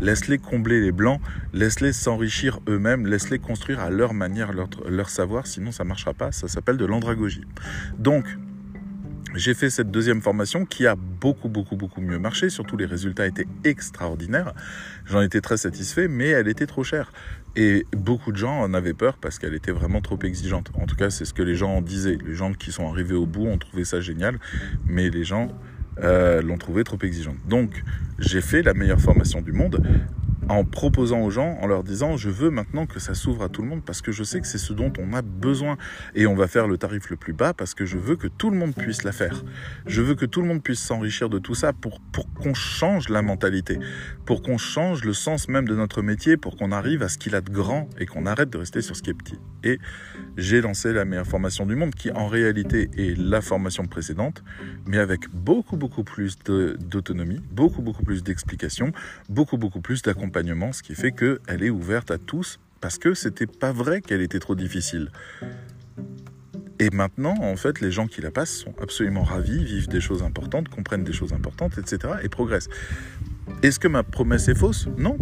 [0.00, 1.20] laisse combler les blancs,
[1.52, 6.32] laisse-les s'enrichir eux-mêmes, laisse-les construire à leur manière leur, leur savoir, sinon ça marchera pas,
[6.32, 7.44] ça s'appelle de l'andragogie.
[7.98, 8.24] Donc
[9.36, 12.48] j'ai fait cette deuxième formation qui a beaucoup, beaucoup, beaucoup mieux marché.
[12.48, 14.54] Surtout, les résultats étaient extraordinaires.
[15.04, 17.12] J'en étais très satisfait, mais elle était trop chère.
[17.56, 20.70] Et beaucoup de gens en avaient peur parce qu'elle était vraiment trop exigeante.
[20.74, 22.18] En tout cas, c'est ce que les gens en disaient.
[22.26, 24.38] Les gens qui sont arrivés au bout ont trouvé ça génial,
[24.86, 25.48] mais les gens
[26.02, 27.36] euh, l'ont trouvé trop exigeante.
[27.48, 27.82] Donc,
[28.18, 29.82] j'ai fait la meilleure formation du monde
[30.48, 33.62] en proposant aux gens, en leur disant je veux maintenant que ça s'ouvre à tout
[33.62, 35.76] le monde parce que je sais que c'est ce dont on a besoin
[36.14, 38.50] et on va faire le tarif le plus bas parce que je veux que tout
[38.50, 39.44] le monde puisse la faire.
[39.86, 43.08] Je veux que tout le monde puisse s'enrichir de tout ça pour, pour qu'on change
[43.08, 43.78] la mentalité,
[44.24, 47.34] pour qu'on change le sens même de notre métier, pour qu'on arrive à ce qu'il
[47.34, 49.38] a de grand et qu'on arrête de rester sur ce qui est petit.
[49.64, 49.78] Et
[50.36, 54.44] j'ai lancé la meilleure formation du monde qui en réalité est la formation précédente,
[54.86, 58.92] mais avec beaucoup beaucoup plus d'autonomie, beaucoup beaucoup plus d'explications,
[59.28, 60.35] beaucoup beaucoup plus d'accompagnement
[60.72, 64.38] ce qui fait qu'elle est ouverte à tous parce que c'était pas vrai qu'elle était
[64.38, 65.10] trop difficile.
[66.78, 70.22] Et maintenant, en fait, les gens qui la passent sont absolument ravis, vivent des choses
[70.22, 72.14] importantes, comprennent des choses importantes, etc.
[72.22, 72.68] et progressent.
[73.62, 74.88] Est-ce que ma promesse est fausse?
[74.98, 75.16] Non.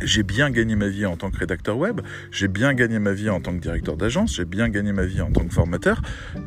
[0.00, 2.00] J'ai bien gagné ma vie en tant que rédacteur web,
[2.32, 5.20] j'ai bien gagné ma vie en tant que directeur d'agence, j'ai bien gagné ma vie
[5.20, 6.02] en tant que formateur.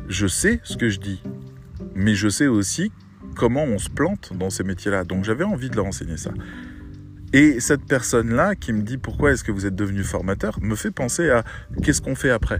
[0.08, 1.22] Je sais ce que je dis.
[1.94, 2.90] Mais je sais aussi
[3.36, 5.04] comment on se plante dans ces métiers-là.
[5.04, 6.32] Donc j'avais envie de leur enseigner ça.
[7.32, 10.90] Et cette personne-là qui me dit pourquoi est-ce que vous êtes devenu formateur me fait
[10.90, 11.44] penser à
[11.82, 12.58] qu'est-ce qu'on fait après?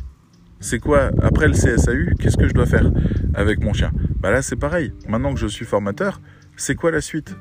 [0.60, 2.90] C'est quoi après le CSAU Qu'est-ce que je dois faire
[3.34, 3.92] avec mon chien?
[4.20, 4.92] Bah là c'est pareil.
[5.08, 6.20] Maintenant que je suis formateur,
[6.56, 7.36] c'est quoi la suite?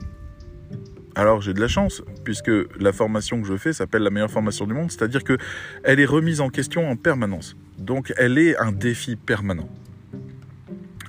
[1.15, 4.67] Alors j'ai de la chance puisque la formation que je fais s'appelle la meilleure formation
[4.67, 5.38] du monde, c'est-à-dire que
[5.84, 7.55] elle est remise en question en permanence.
[7.80, 9.69] Donc elle est un défi permanent.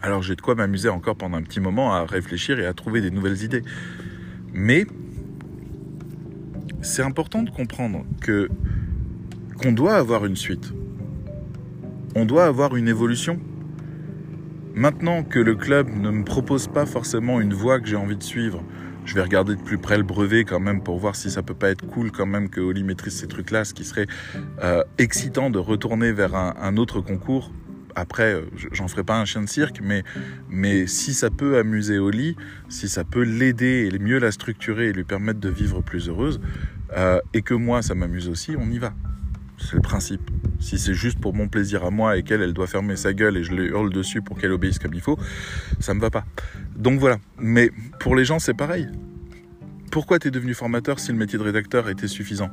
[0.02, 3.00] Alors j'ai de quoi m'amuser encore pendant un petit moment à réfléchir et à trouver
[3.00, 3.62] des nouvelles idées.
[4.52, 4.86] Mais
[6.82, 8.48] c'est important de comprendre que
[9.60, 10.72] qu'on doit avoir une suite.
[12.14, 13.40] On doit avoir une évolution.
[14.74, 18.22] Maintenant que le club ne me propose pas forcément une voie que j'ai envie de
[18.22, 18.62] suivre,
[19.06, 21.54] je vais regarder de plus près le brevet quand même pour voir si ça peut
[21.54, 24.08] pas être cool quand même que Oli maîtrise ces trucs-là, ce qui serait
[24.62, 27.52] euh, excitant de retourner vers un, autre concours.
[27.96, 28.42] Après, euh,
[28.72, 30.04] j'en ferai pas un chien de cirque, mais,
[30.50, 32.36] mais si ça peut amuser Oli,
[32.68, 36.38] si ça peut l'aider et mieux la structurer et lui permettre de vivre plus heureuse,
[36.94, 38.92] euh, et que moi ça m'amuse aussi, on y va.
[39.58, 40.30] C'est le principe.
[40.60, 43.38] Si c'est juste pour mon plaisir à moi et qu'elle, elle doit fermer sa gueule
[43.38, 45.18] et je lui hurle dessus pour qu'elle obéisse comme il faut,
[45.80, 46.26] ça me va pas.
[46.76, 47.16] Donc voilà.
[47.38, 48.88] Mais pour les gens, c'est pareil.
[49.90, 52.50] Pourquoi tu es devenu formateur si le métier de rédacteur était suffisant?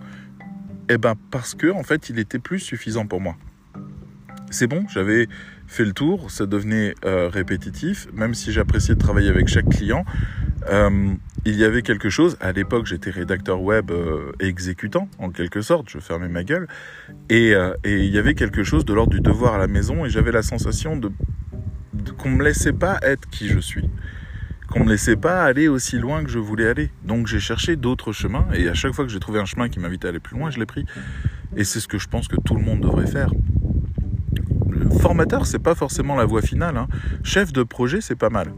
[0.88, 3.36] Eh ben parce que en fait, il était plus suffisant pour moi.
[4.54, 5.28] C'est bon, j'avais
[5.66, 10.06] fait le tour, ça devenait euh, répétitif, même si j'appréciais de travailler avec chaque client.
[10.70, 11.12] Euh,
[11.44, 15.90] il y avait quelque chose, à l'époque j'étais rédacteur web euh, exécutant en quelque sorte,
[15.90, 16.68] je fermais ma gueule,
[17.32, 20.32] et, il y avait quelque chose de l'ordre du devoir à la maison et j'avais
[20.32, 21.12] la sensation de,
[22.20, 23.90] qu'on me laissait pas être qui je suis,
[24.70, 26.92] qu'on me laissait pas aller aussi loin que je voulais aller.
[27.04, 29.80] Donc j'ai cherché d'autres chemins et à chaque fois que j'ai trouvé un chemin qui
[29.80, 30.86] m'invitait à aller plus loin, je l'ai pris.
[31.56, 33.32] Et c'est ce que je pense que tout le monde devrait faire.
[35.00, 36.78] Formateur, c'est pas forcément la voie finale.
[36.78, 36.88] Hein.
[37.24, 38.54] Chef de projet, c'est pas mal.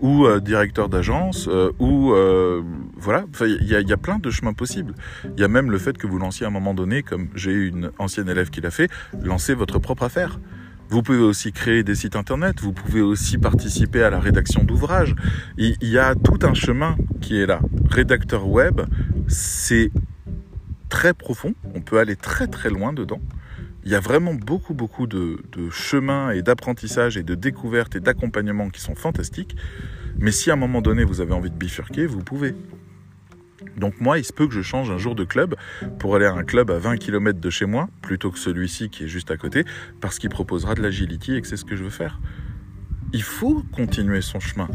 [0.00, 2.62] Ou euh, directeur d'agence, euh, ou euh,
[2.96, 3.24] voilà.
[3.40, 4.94] Il y, a plein de chemins possibles.
[5.36, 7.52] Il y a même le fait que vous lanciez à un moment donné, comme j'ai
[7.52, 8.88] une ancienne élève qui l'a fait,
[9.22, 10.38] lancer votre propre affaire.
[10.90, 15.14] Vous pouvez aussi créer des sites internet, vous pouvez aussi participer à la rédaction d'ouvrages.
[15.58, 17.60] Il y a tout un chemin qui est là.
[17.90, 18.80] Rédacteur web,
[19.26, 19.90] c'est
[20.88, 23.20] très profond, on peut aller très très loin dedans.
[23.88, 25.38] Il y a vraiment beaucoup beaucoup de,
[25.70, 29.56] chemins et d'apprentissage et de découvertes et d'accompagnement qui sont fantastiques.
[30.18, 32.54] Mais si à un moment donné vous avez envie de bifurquer, vous pouvez.
[33.78, 35.54] Donc moi, il se peut que je change un jour de club
[35.98, 39.04] pour aller à un club à 20 km de chez moi, plutôt que celui-ci qui
[39.04, 39.64] est juste à côté,
[40.02, 42.20] parce qu'il proposera de l'agility et que c'est ce que je veux faire.
[43.14, 44.68] Il faut continuer son chemin.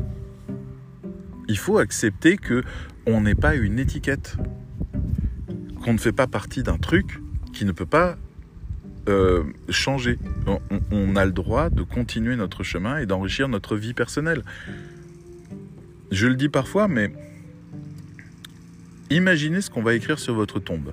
[1.47, 2.63] Il faut accepter que
[3.05, 4.37] on n'est pas une étiquette,
[5.83, 7.19] qu'on ne fait pas partie d'un truc
[7.53, 8.17] qui ne peut pas
[9.09, 10.17] euh, changer.
[10.91, 14.43] On, a le droit de continuer notre chemin et d'enrichir notre vie personnelle.
[16.11, 17.11] Je le dis parfois, mais
[19.13, 20.91] Imaginez ce qu'on va écrire sur votre tombe.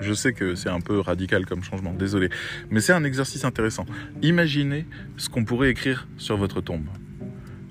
[0.00, 2.30] Je sais que c'est un peu radical comme changement, désolé.
[2.70, 3.86] Mais c'est un exercice intéressant.
[4.22, 4.86] Imaginez
[5.16, 6.86] ce qu'on pourrait écrire sur votre tombe.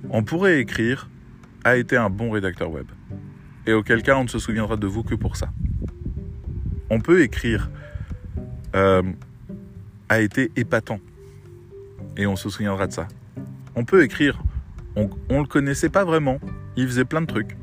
[0.10, 1.10] On pourrait écrire
[1.64, 2.88] a été un bon rédacteur web.
[3.68, 5.50] Et auquel cas on ne se souviendra de vous que pour ça.
[6.90, 7.70] On peut écrire
[8.76, 9.02] euh,
[10.10, 11.00] a été épatant.
[12.18, 13.08] Et on se souviendra de ça.
[13.76, 14.42] On peut écrire
[14.96, 16.40] on ne le connaissait pas vraiment.
[16.76, 17.56] Il faisait plein de trucs.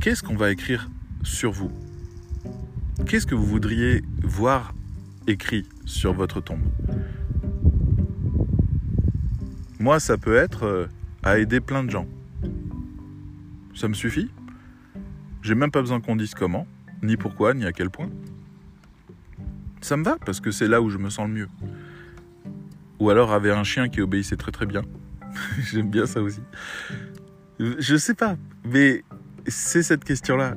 [0.00, 0.90] Qu'est-ce qu'on va écrire
[1.22, 1.70] sur vous?
[3.06, 4.74] Qu'est-ce que vous voudriez voir
[5.26, 6.64] écrit sur votre tombe?
[9.78, 10.86] Moi, ça peut être euh,
[11.22, 12.06] à aider plein de gens.
[13.74, 14.30] Ça me suffit?
[15.42, 16.66] J'ai même pas besoin qu'on dise comment,
[17.02, 18.10] ni pourquoi, ni à quel point.
[19.82, 21.48] Ça me va parce que c'est là où je me sens le mieux.
[23.00, 24.82] Ou alors avait un chien qui obéissait très très bien.
[25.72, 26.40] J'aime bien ça aussi.
[27.58, 29.02] Je sais pas, mais
[29.46, 30.54] c'est cette question-là.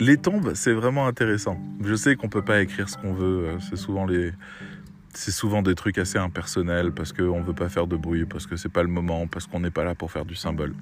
[0.00, 1.58] Les tombes, c'est vraiment intéressant.
[1.82, 3.46] Je sais qu'on peut pas écrire ce qu'on veut.
[3.46, 4.32] Euh, c'est souvent les,
[5.12, 8.56] c'est souvent des trucs assez impersonnels parce qu'on veut pas faire de bruit, parce que
[8.56, 10.74] c'est pas le moment, parce qu'on n'est pas là pour faire du symbole.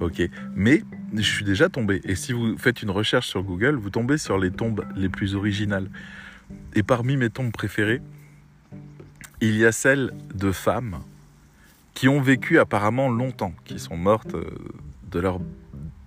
[0.00, 0.22] Ok.
[0.54, 0.82] Mais
[1.14, 2.00] je suis déjà tombé.
[2.04, 5.34] Et si vous faites une recherche sur Google, vous tombez sur les tombes les plus
[5.34, 5.88] originales.
[6.74, 8.00] Et parmi mes tombes préférées,
[9.40, 10.98] il y a celles de femmes
[11.94, 14.44] qui ont vécu apparemment longtemps, qui sont mortes euh,
[15.10, 15.40] de leur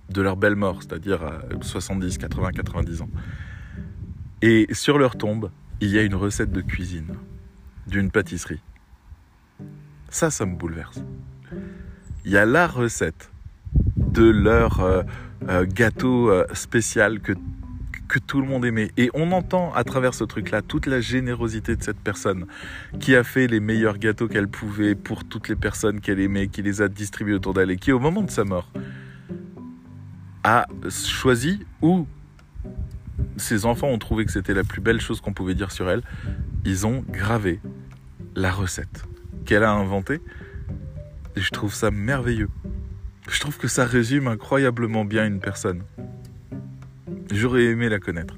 [0.09, 3.09] de leur belle mort, c'est-à-dire à 70, 80, 90 ans.
[4.43, 5.49] Et sur leur tombe,
[5.81, 7.15] il y a une recette de cuisine
[7.87, 8.61] d'une pâtisserie.
[10.09, 11.01] Ça, ça me bouleverse.
[12.25, 13.31] Il y a la recette
[13.97, 15.01] de leur euh,
[15.49, 17.33] euh, gâteau spécial que,
[18.13, 18.91] que tout le monde aimait.
[18.95, 22.45] Et on entend à travers ce truc-là toute la générosité de cette personne
[22.99, 26.61] qui a fait les meilleurs gâteaux qu'elle pouvait pour toutes les personnes qu'elle aimait, qui
[26.61, 28.71] les a distribués autour d'elle et qui, au moment de sa mort,
[30.43, 32.05] a choisi ou
[33.37, 36.03] ses enfants ont trouvé que c'était la plus belle chose qu'on pouvait dire sur elle,
[36.65, 37.61] ils ont gravé
[38.35, 39.05] la recette
[39.45, 40.21] qu'elle a inventée.
[41.35, 42.49] Et je trouve ça merveilleux.
[43.27, 45.81] Je trouve que ça résume incroyablement bien une personne.
[47.33, 48.37] J'aurais aimé la connaître.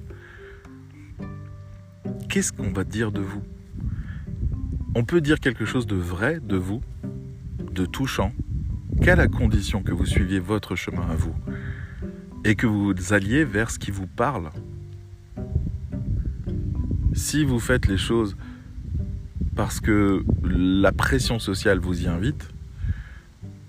[2.29, 3.43] Qu'est-ce qu'on va dire de vous?
[4.95, 6.81] On peut dire quelque chose de vrai de vous,
[7.73, 8.31] de touchant,
[9.01, 11.35] qu'à la condition que vous suiviez votre chemin à vous
[12.45, 14.49] et que vous alliez vers ce qui vous parle.
[17.13, 18.37] Si vous faites les choses
[19.57, 22.47] parce que la pression sociale vous y invite,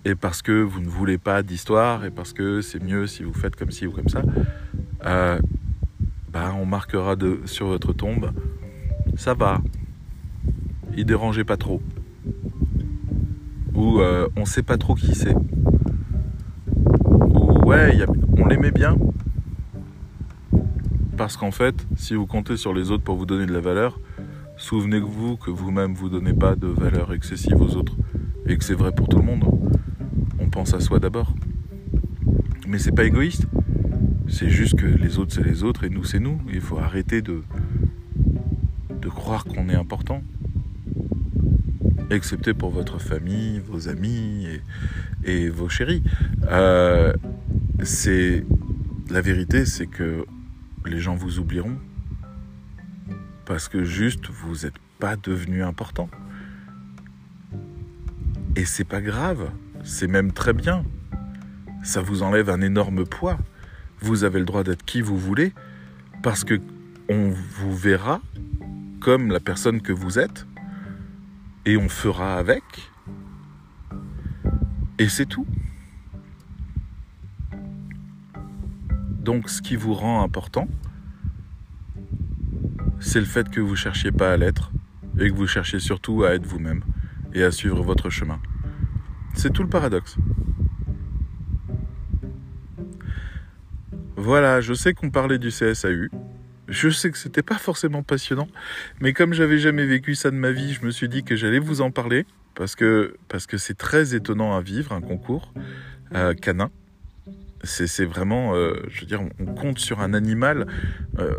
[0.04, 3.34] et parce que vous ne voulez pas d'histoire, et parce que c'est mieux si vous
[3.34, 4.22] faites comme ci ou comme ça,
[5.06, 5.38] euh,
[6.32, 8.32] bah on marquera sur votre tombe,
[9.16, 9.60] ça va,
[10.96, 11.80] il dérangeait pas trop.
[13.74, 15.34] Ou euh, on sait pas trop qui c'est.
[17.04, 18.04] Ou ouais,
[18.36, 18.96] on l'aimait bien.
[21.16, 24.00] Parce qu'en fait, si vous comptez sur les autres pour vous donner de la valeur,
[24.56, 27.96] souvenez-vous que vous-même vous donnez pas de valeur excessive aux autres
[28.46, 29.44] et que c'est vrai pour tout le monde.
[30.38, 31.32] On pense à soi d'abord.
[32.66, 33.46] Mais c'est pas égoïste.
[34.28, 36.40] C'est juste que les autres c'est les autres et nous c'est nous.
[36.52, 37.42] Il faut arrêter de
[38.90, 40.22] de croire qu'on est important.
[42.10, 44.46] Excepté pour votre famille, vos amis
[45.24, 46.02] et, vos chéris.
[46.48, 47.12] Euh,
[49.10, 50.24] la vérité, c'est que
[50.84, 51.76] les gens vous oublieront
[53.44, 56.08] parce que juste vous n'êtes pas devenu important.
[58.56, 59.50] Et c'est pas grave,
[59.84, 60.84] c'est même très bien.
[61.84, 63.38] Ça vous enlève un énorme poids.
[64.06, 65.52] Vous avez le droit d'être qui vous voulez
[66.22, 66.60] parce que
[67.08, 68.20] on vous verra
[69.00, 70.46] comme la personne que vous êtes
[71.64, 72.62] et on fera avec.
[75.00, 75.44] Et c'est tout.
[79.24, 80.68] Donc ce qui vous rend important,
[83.00, 84.70] c'est le fait que vous ne cherchiez pas à l'être
[85.18, 86.84] et que vous cherchiez surtout à être vous-même
[87.34, 88.38] et à suivre votre chemin.
[89.34, 90.16] C'est tout le paradoxe.
[94.16, 96.08] Voilà, je sais qu'on parlait du CSAU.
[96.68, 98.48] Je sais que c'était pas forcément passionnant,
[99.00, 101.60] mais comme j'avais jamais vécu ça de ma vie, je me suis dit que j'allais
[101.60, 105.52] vous en parler parce que parce que c'est très étonnant à vivre un concours
[106.14, 106.70] euh, canin.
[107.62, 110.68] C'est vraiment, euh, je veux dire, on compte sur un animal,
[111.18, 111.32] euh,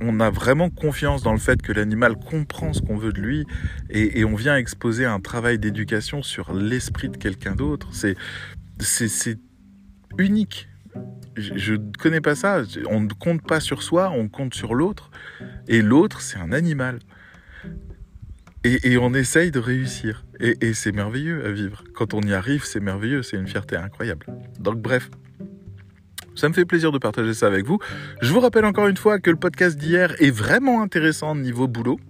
[0.00, 3.46] on, a vraiment confiance dans le fait que l'animal comprend ce qu'on veut de lui
[3.90, 7.88] et, et on vient exposer un travail d'éducation sur l'esprit de quelqu'un d'autre.
[7.92, 9.38] C'est
[10.18, 10.68] unique
[11.36, 12.62] je ne connais pas ça.
[12.88, 15.10] On ne compte pas sur soi, on compte sur l'autre.
[15.68, 16.98] Et l'autre, c'est un animal.
[18.64, 20.24] Et, on essaye de réussir.
[20.38, 21.82] Et, c'est merveilleux à vivre.
[21.94, 23.22] Quand on y arrive, c'est merveilleux.
[23.22, 24.26] C'est une fierté incroyable.
[24.60, 25.10] Donc bref.
[26.34, 27.78] Ça me fait plaisir de partager ça avec vous.
[28.22, 32.00] Je vous rappelle encore une fois que le podcast d'hier est vraiment intéressant niveau boulot.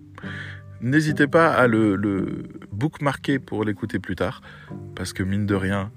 [0.81, 4.43] N'hésitez pas à le, le bookmarker pour l'écouter plus tard.
[4.95, 5.91] Parce que mine de rien,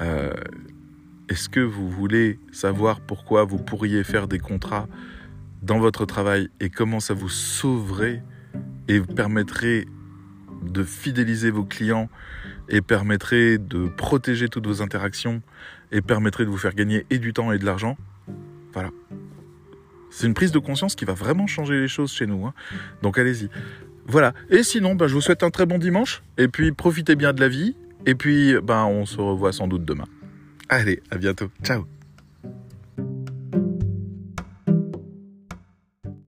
[0.00, 0.30] euh,
[1.30, 4.88] est-ce que vous voulez savoir pourquoi vous pourriez faire des contrats
[5.62, 8.24] dans votre travail et comment ça vous sauverait
[8.88, 9.86] et permettrait
[10.62, 12.10] de fidéliser vos clients
[12.68, 15.40] et permettrait de protéger toutes vos interactions
[15.92, 17.96] et permettrait de vous faire gagner du temps et de l'argent?
[18.72, 18.90] Voilà.
[20.10, 22.44] C'est une prise de conscience qui va vraiment changer les choses chez nous.
[22.44, 22.54] Hein.
[23.02, 23.48] Donc allez-y.
[24.06, 24.34] Voilà.
[24.48, 26.24] Et sinon, ben, je vous souhaite un très bon dimanche.
[26.38, 27.76] Et puis profitez bien de la vie.
[28.04, 30.06] Et puis, ben, on se revoit sans doute demain.
[30.70, 31.50] Allez, à bientôt.
[31.64, 31.84] Ciao